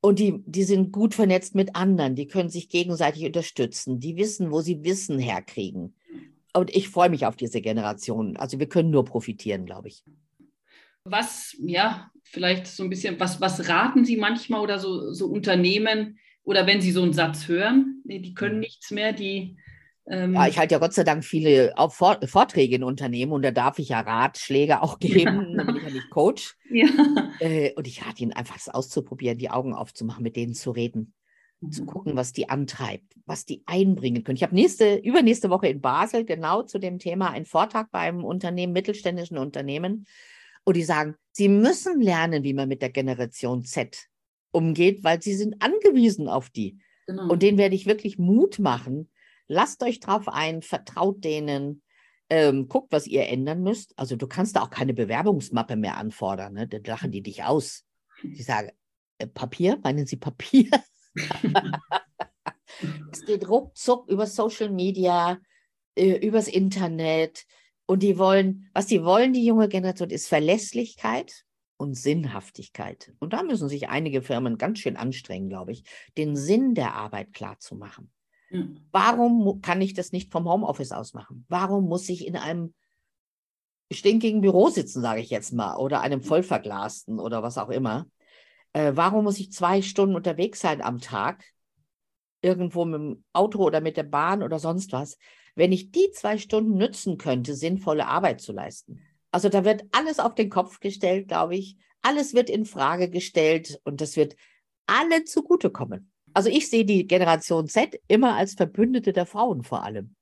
[0.02, 2.16] Und die, die sind gut vernetzt mit anderen.
[2.16, 4.00] Die können sich gegenseitig unterstützen.
[4.00, 5.96] Die wissen, wo sie Wissen herkriegen.
[6.54, 8.36] Und ich freue mich auf diese Generation.
[8.38, 10.04] Also wir können nur profitieren, glaube ich.
[11.04, 16.20] Was, ja, vielleicht so ein bisschen, was, was raten Sie manchmal oder so, so Unternehmen,
[16.44, 18.62] oder wenn sie so einen Satz hören, nee, die können mhm.
[18.62, 19.58] nichts mehr, die.
[20.08, 21.74] Ähm ja, ich halte ja Gott sei Dank viele
[22.26, 25.58] Vorträge in Unternehmen und da darf ich ja Ratschläge auch geben, ja.
[25.58, 26.56] da bin ich ja nicht Coach.
[26.74, 26.88] Ja.
[27.42, 31.14] Äh, und ich rate ihnen einfach, es auszuprobieren, die Augen aufzumachen, mit denen zu reden,
[31.60, 31.72] mhm.
[31.72, 34.38] zu gucken, was die antreibt, was die einbringen können.
[34.38, 38.72] Ich habe nächste, übernächste Woche in Basel genau zu dem Thema einen Vortrag beim Unternehmen,
[38.72, 40.06] mittelständischen Unternehmen.
[40.64, 44.11] Und die sagen, sie müssen lernen, wie man mit der Generation Z
[44.52, 46.80] umgeht, weil sie sind angewiesen auf die.
[47.08, 47.30] Genau.
[47.30, 49.10] Und denen werde ich wirklich Mut machen.
[49.48, 51.82] Lasst euch drauf ein, vertraut denen,
[52.30, 53.98] ähm, guckt, was ihr ändern müsst.
[53.98, 56.54] Also du kannst da auch keine Bewerbungsmappe mehr anfordern.
[56.54, 56.68] Ne?
[56.68, 57.84] Dann lachen die dich aus.
[58.24, 58.72] Die sagen,
[59.18, 59.80] äh, Papier?
[59.84, 60.70] Meinen Sie Papier?
[63.12, 65.40] es geht ruckzuck über Social Media,
[65.96, 67.46] äh, übers Internet.
[67.86, 71.44] Und die wollen, was die wollen, die junge Generation, ist Verlässlichkeit
[71.82, 73.12] und Sinnhaftigkeit.
[73.18, 75.84] Und da müssen sich einige Firmen ganz schön anstrengen, glaube ich,
[76.16, 78.12] den Sinn der Arbeit klar zu machen.
[78.52, 78.86] Mhm.
[78.92, 81.44] Warum kann ich das nicht vom Homeoffice aus machen?
[81.50, 82.76] Warum muss ich in einem
[83.92, 88.06] stinkigen Büro sitzen, sage ich jetzt mal, oder einem vollverglasten oder was auch immer?
[88.74, 91.44] Äh, warum muss ich zwei Stunden unterwegs sein am Tag,
[92.44, 95.18] irgendwo mit dem Auto oder mit der Bahn oder sonst was,
[95.56, 99.02] wenn ich die zwei Stunden nützen könnte, sinnvolle Arbeit zu leisten?
[99.32, 101.78] Also da wird alles auf den Kopf gestellt, glaube ich.
[102.02, 104.36] Alles wird in Frage gestellt und das wird
[104.86, 106.12] alle zugutekommen.
[106.34, 110.16] Also ich sehe die Generation Z immer als Verbündete der Frauen vor allem.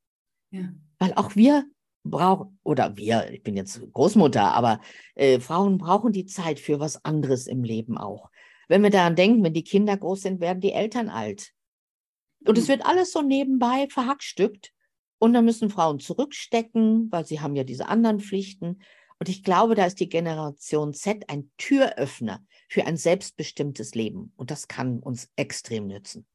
[0.51, 0.70] Ja.
[0.97, 1.66] Weil auch wir
[2.03, 4.82] brauchen, oder wir, ich bin jetzt Großmutter, aber
[5.16, 8.30] äh, Frauen brauchen die Zeit für was anderes im Leben auch.
[8.68, 11.53] Wenn wir daran denken, wenn die Kinder groß sind, werden die Eltern alt.
[12.45, 12.70] Und es mhm.
[12.70, 14.72] wird alles so nebenbei verhackstückt.
[15.18, 18.82] Und dann müssen Frauen zurückstecken, weil sie haben ja diese anderen Pflichten.
[19.20, 24.32] Und ich glaube, da ist die Generation Z ein Türöffner für ein selbstbestimmtes Leben.
[24.38, 26.26] Und das kann uns extrem nützen.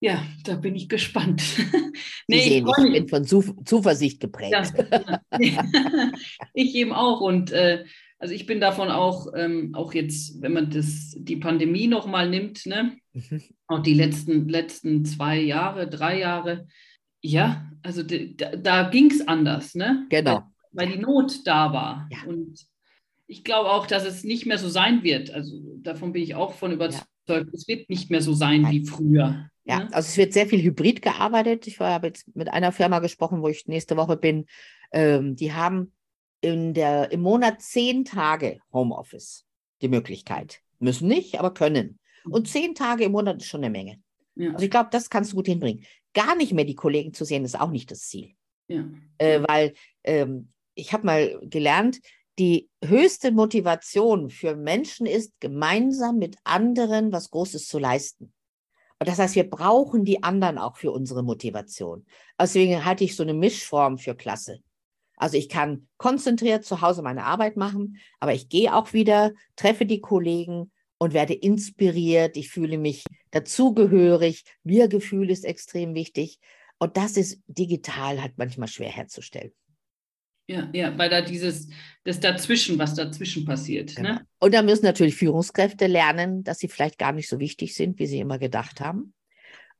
[0.00, 1.42] Ja, da bin ich gespannt.
[2.28, 4.72] nee, Sie sehen, ich, ich bin von Zuversicht geprägt.
[5.40, 6.12] Ja,
[6.54, 7.20] ich eben auch.
[7.20, 7.84] Und äh,
[8.18, 12.66] also ich bin davon auch, ähm, auch jetzt, wenn man das, die Pandemie nochmal nimmt,
[12.66, 12.96] ne?
[13.12, 13.42] Mhm.
[13.66, 16.66] auch die letzten, letzten zwei Jahre, drei Jahre,
[17.20, 20.06] ja, also da, da ging es anders, ne?
[20.10, 20.42] Genau.
[20.78, 22.08] Weil, die Not da war.
[22.10, 22.18] Ja.
[22.26, 22.66] Und
[23.26, 25.30] ich glaube auch, dass es nicht mehr so sein wird.
[25.30, 27.06] Also davon bin ich auch von überzeugt.
[27.28, 27.44] Ja.
[27.52, 28.72] Es wird nicht mehr so sein Nein.
[28.72, 29.50] wie früher.
[29.64, 29.88] Ja, ne?
[29.92, 31.66] also es wird sehr viel hybrid gearbeitet.
[31.66, 34.46] Ich habe jetzt mit einer Firma gesprochen, wo ich nächste Woche bin.
[34.92, 35.92] Ähm, die haben
[36.40, 39.44] in der, im Monat zehn Tage Homeoffice
[39.82, 40.62] die Möglichkeit.
[40.78, 41.98] Müssen nicht, aber können.
[42.24, 42.50] Und mhm.
[42.50, 44.00] zehn Tage im Monat ist schon eine Menge.
[44.36, 44.52] Ja.
[44.52, 45.84] Also ich glaube, das kannst du gut hinbringen.
[46.14, 48.30] Gar nicht mehr die Kollegen zu sehen, ist auch nicht das Ziel.
[48.68, 48.84] Ja.
[49.18, 49.74] Äh, weil
[50.04, 52.00] ähm, ich habe mal gelernt,
[52.38, 58.32] die höchste Motivation für Menschen ist, gemeinsam mit anderen was Großes zu leisten.
[59.00, 62.06] Und das heißt, wir brauchen die anderen auch für unsere Motivation.
[62.40, 64.60] Deswegen halte ich so eine Mischform für klasse.
[65.16, 69.84] Also ich kann konzentriert zu Hause meine Arbeit machen, aber ich gehe auch wieder, treffe
[69.84, 72.36] die Kollegen und werde inspiriert.
[72.36, 73.02] Ich fühle mich
[73.32, 74.44] dazugehörig.
[74.62, 76.38] Wir-Gefühl ist extrem wichtig.
[76.78, 79.52] Und das ist digital halt manchmal schwer herzustellen.
[80.48, 81.68] Ja, ja, weil da dieses,
[82.04, 83.94] das dazwischen, was dazwischen passiert.
[83.94, 84.14] Genau.
[84.14, 84.26] Ne?
[84.38, 88.06] Und da müssen natürlich Führungskräfte lernen, dass sie vielleicht gar nicht so wichtig sind, wie
[88.06, 89.12] sie immer gedacht haben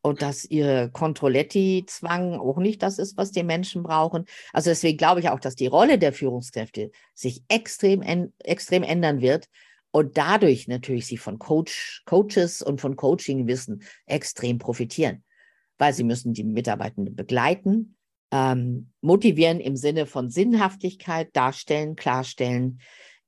[0.03, 4.27] und dass ihr Controletti-Zwang auch nicht das ist, was die Menschen brauchen.
[4.53, 9.49] Also deswegen glaube ich auch, dass die Rolle der Führungskräfte sich extrem, extrem ändern wird
[9.91, 15.25] und dadurch natürlich sie von Coach, Coaches und von Coaching-Wissen extrem profitieren,
[15.79, 17.97] weil sie müssen die Mitarbeitenden begleiten,
[18.31, 22.81] ähm, motivieren im Sinne von Sinnhaftigkeit darstellen, klarstellen,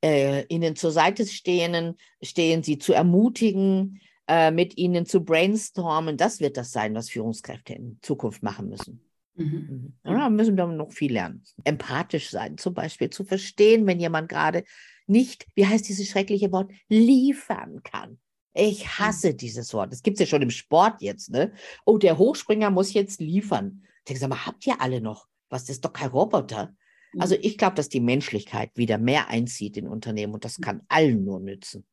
[0.02, 6.16] äh, ihnen zur Seite stehen, stehen, sie zu ermutigen, äh, mit ihnen zu brainstormen.
[6.16, 9.04] Das wird das sein, was Führungskräfte in Zukunft machen müssen.
[9.34, 9.94] Mhm.
[10.04, 10.12] mhm.
[10.12, 11.42] Ja, müssen wir noch viel lernen.
[11.64, 14.64] Empathisch sein, zum Beispiel zu verstehen, wenn jemand gerade
[15.06, 18.18] nicht, wie heißt dieses schreckliche Wort, liefern kann.
[18.54, 18.98] Ich mhm.
[18.98, 19.92] hasse dieses Wort.
[19.92, 21.52] Das gibt es ja schon im Sport jetzt, ne?
[21.84, 23.82] Oh, der Hochspringer muss jetzt liefern.
[24.08, 25.26] Ich sag mal, habt ihr alle noch?
[25.48, 26.74] Was, das ist doch kein Roboter.
[27.18, 27.40] Also mhm.
[27.44, 31.40] ich glaube, dass die Menschlichkeit wieder mehr einzieht in Unternehmen und das kann allen nur
[31.40, 31.84] nützen.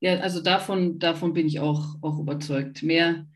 [0.00, 2.82] Ja, also davon, davon bin ich auch, auch überzeugt.
[2.82, 3.26] Mehr,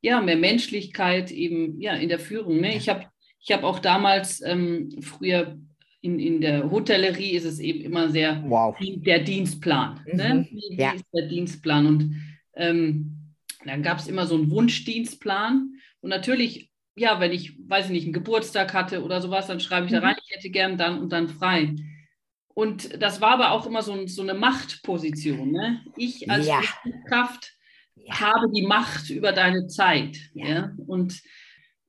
[0.00, 2.60] ja, mehr Menschlichkeit eben ja, in der Führung.
[2.60, 2.76] Ne?
[2.76, 3.06] Ich habe
[3.38, 5.58] ich hab auch damals ähm, früher
[6.02, 8.76] in, in der Hotellerie ist es eben immer sehr wow.
[8.80, 10.00] der Dienstplan.
[10.06, 10.12] Ne?
[10.12, 10.18] Mhm.
[10.18, 10.48] Ne?
[10.50, 10.92] Wie, ja.
[10.92, 11.86] ist der Dienstplan?
[11.86, 12.16] Und
[12.54, 15.74] ähm, dann gab es immer so einen Wunschdienstplan.
[16.00, 19.86] Und natürlich, ja, wenn ich, weiß ich nicht, einen Geburtstag hatte oder sowas, dann schreibe
[19.86, 19.96] ich mhm.
[19.96, 21.74] da rein, ich hätte gern dann und dann frei.
[22.54, 25.52] Und das war aber auch immer so, so eine Machtposition.
[25.52, 25.80] Ne?
[25.96, 26.60] Ich als ja.
[27.08, 27.52] Kraft
[27.94, 28.20] ja.
[28.20, 30.18] habe die Macht über deine Zeit.
[30.34, 30.46] Ja.
[30.46, 30.72] ja?
[30.86, 31.22] Und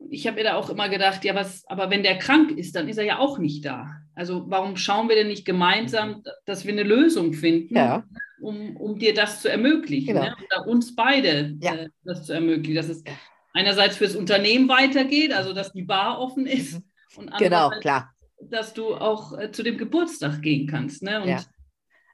[0.09, 2.87] ich habe mir da auch immer gedacht, ja, was, aber wenn der krank ist, dann
[2.87, 3.89] ist er ja auch nicht da.
[4.15, 6.23] Also warum schauen wir denn nicht gemeinsam, mhm.
[6.45, 8.05] dass wir eine Lösung finden, ja.
[8.39, 10.25] um, um dir das zu ermöglichen, genau.
[10.25, 10.35] ne?
[10.45, 11.73] oder uns beide ja.
[11.73, 13.03] äh, das zu ermöglichen, dass es
[13.53, 16.83] einerseits fürs Unternehmen weitergeht, also dass die Bar offen ist, mhm.
[17.15, 18.13] und genau, klar
[18.49, 21.03] dass du auch äh, zu dem Geburtstag gehen kannst.
[21.03, 21.21] Ne?
[21.21, 21.43] Und ja.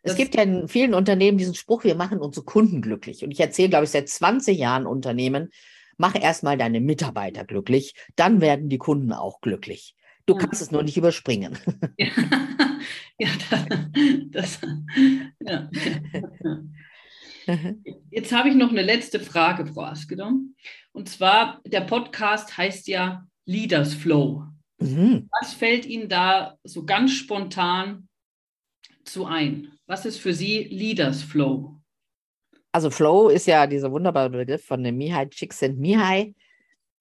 [0.02, 3.24] Es gibt ja in vielen Unternehmen diesen Spruch, wir machen unsere Kunden glücklich.
[3.24, 5.50] Und ich erzähle, glaube ich, seit 20 Jahren Unternehmen,
[5.98, 9.96] mach erstmal deine Mitarbeiter glücklich, dann werden die Kunden auch glücklich.
[10.26, 10.40] Du ja.
[10.40, 11.58] kannst es nur nicht überspringen.
[11.98, 12.08] Ja,
[13.20, 13.30] ja,
[14.28, 14.62] das,
[15.42, 15.70] ja.
[18.12, 20.56] Jetzt habe ich noch eine letzte Frage, Frau Askedom.
[21.00, 24.44] Und zwar, der Podcast heißt ja Leaders Flow.
[24.80, 25.30] Mhm.
[25.40, 28.10] Was fällt Ihnen da so ganz spontan
[29.06, 29.72] zu ein?
[29.88, 31.80] Was ist für Sie Leaders Flow?
[32.74, 36.36] Also Flow ist ja dieser wunderbare Begriff von dem Mihai Csikszentmihalyi.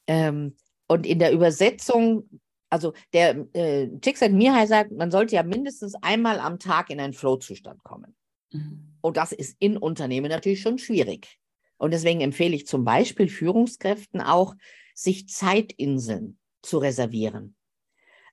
[0.06, 0.54] Ähm,
[0.86, 2.40] und in der Übersetzung,
[2.70, 7.82] also der äh, Csikszentmihalyi sagt, man sollte ja mindestens einmal am Tag in einen Flow-Zustand
[7.82, 8.14] kommen.
[8.52, 8.96] Mhm.
[9.00, 11.40] Und das ist in Unternehmen natürlich schon schwierig.
[11.78, 14.54] Und deswegen empfehle ich zum Beispiel Führungskräften auch,
[14.94, 17.54] sich Zeitinseln zu reservieren.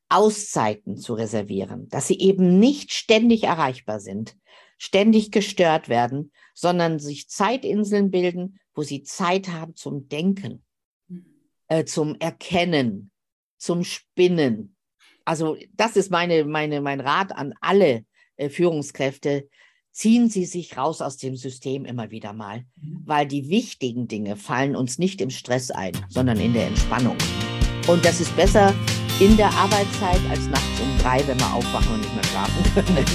[0.09, 4.35] Auszeiten zu reservieren, dass sie eben nicht ständig erreichbar sind,
[4.77, 10.63] ständig gestört werden, sondern sich Zeitinseln bilden, wo sie Zeit haben zum Denken,
[11.67, 13.11] äh, zum Erkennen,
[13.57, 14.75] zum Spinnen.
[15.23, 19.49] Also das ist meine, meine, mein Rat an alle äh, Führungskräfte.
[19.95, 22.65] Ziehen Sie sich raus aus dem System immer wieder mal,
[23.05, 27.15] weil die wichtigen Dinge fallen uns nicht im Stress ein, sondern in der Entspannung.
[27.87, 28.73] Und das ist besser
[29.21, 33.05] in der Arbeitszeit als nachts um drei, wenn wir aufwachen und nicht mehr schlafen können.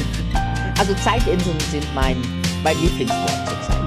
[0.79, 2.17] Also Zeitinseln sind mein,
[2.65, 3.87] mein Lieblingswort zurzeit.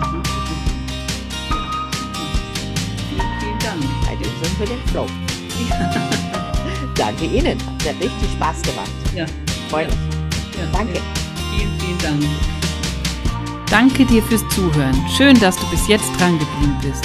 [3.10, 3.84] Vielen, vielen Dank.
[4.06, 5.08] Zeitinseln für den Flow.
[6.96, 7.58] Danke Ihnen.
[7.60, 8.92] Hat richtig Spaß gemacht.
[9.16, 9.26] Ja.
[9.70, 9.96] Freue mich.
[10.56, 10.68] ja.
[10.72, 11.02] Danke.
[11.50, 12.53] Vielen, vielen Dank.
[13.74, 14.96] Danke dir fürs Zuhören.
[15.18, 17.04] Schön, dass du bis jetzt dran geblieben bist.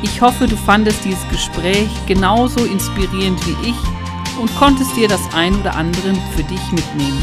[0.00, 5.54] Ich hoffe, du fandest dieses Gespräch genauso inspirierend wie ich und konntest dir das ein
[5.60, 7.22] oder andere für dich mitnehmen.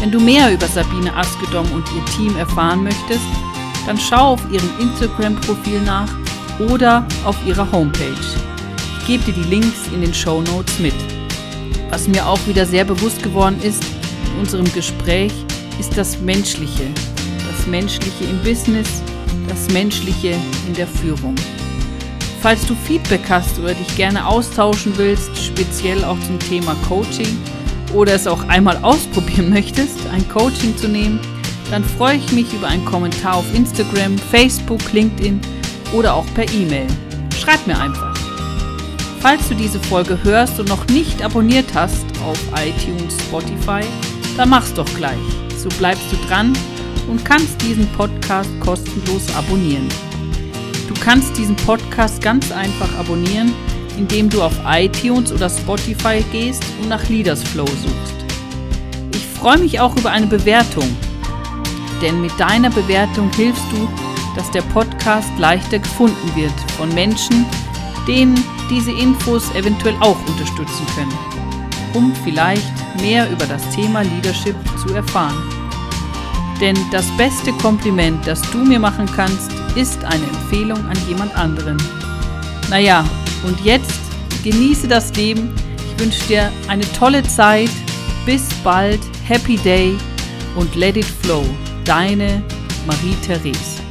[0.00, 3.22] Wenn du mehr über Sabine Askedom und ihr Team erfahren möchtest,
[3.86, 6.12] dann schau auf ihrem Instagram-Profil nach
[6.68, 8.16] oder auf ihrer Homepage.
[8.98, 10.96] Ich gebe dir die Links in den Show Notes mit.
[11.90, 13.84] Was mir auch wieder sehr bewusst geworden ist
[14.32, 15.32] in unserem Gespräch,
[15.78, 16.90] ist das Menschliche.
[17.66, 19.02] Menschliche im Business,
[19.48, 20.36] das Menschliche
[20.66, 21.34] in der Führung.
[22.40, 27.38] Falls du Feedback hast oder dich gerne austauschen willst, speziell auch zum Thema Coaching
[27.92, 31.20] oder es auch einmal ausprobieren möchtest, ein Coaching zu nehmen,
[31.70, 35.40] dann freue ich mich über einen Kommentar auf Instagram, Facebook, LinkedIn
[35.92, 36.86] oder auch per E-Mail.
[37.36, 38.14] Schreib mir einfach.
[39.20, 43.80] Falls du diese Folge hörst und noch nicht abonniert hast auf iTunes, Spotify,
[44.36, 45.18] dann mach's doch gleich.
[45.56, 46.52] So bleibst du dran
[47.08, 49.88] und kannst diesen Podcast kostenlos abonnieren.
[50.88, 53.52] Du kannst diesen Podcast ganz einfach abonnieren,
[53.96, 58.14] indem du auf iTunes oder Spotify gehst und nach Leaders Flow suchst.
[59.14, 60.88] Ich freue mich auch über eine Bewertung,
[62.02, 63.88] denn mit deiner Bewertung hilfst du,
[64.36, 67.46] dass der Podcast leichter gefunden wird von Menschen,
[68.06, 71.18] denen diese Infos eventuell auch unterstützen können,
[71.94, 75.55] um vielleicht mehr über das Thema Leadership zu erfahren.
[76.60, 81.76] Denn das beste Kompliment, das du mir machen kannst, ist eine Empfehlung an jemand anderen.
[82.70, 83.04] Naja,
[83.44, 84.00] und jetzt
[84.42, 85.54] genieße das Leben.
[85.76, 87.70] Ich wünsche dir eine tolle Zeit.
[88.24, 89.00] Bis bald.
[89.24, 89.96] Happy Day
[90.54, 91.44] und let it flow.
[91.84, 92.42] Deine
[92.86, 93.85] Marie-Therese.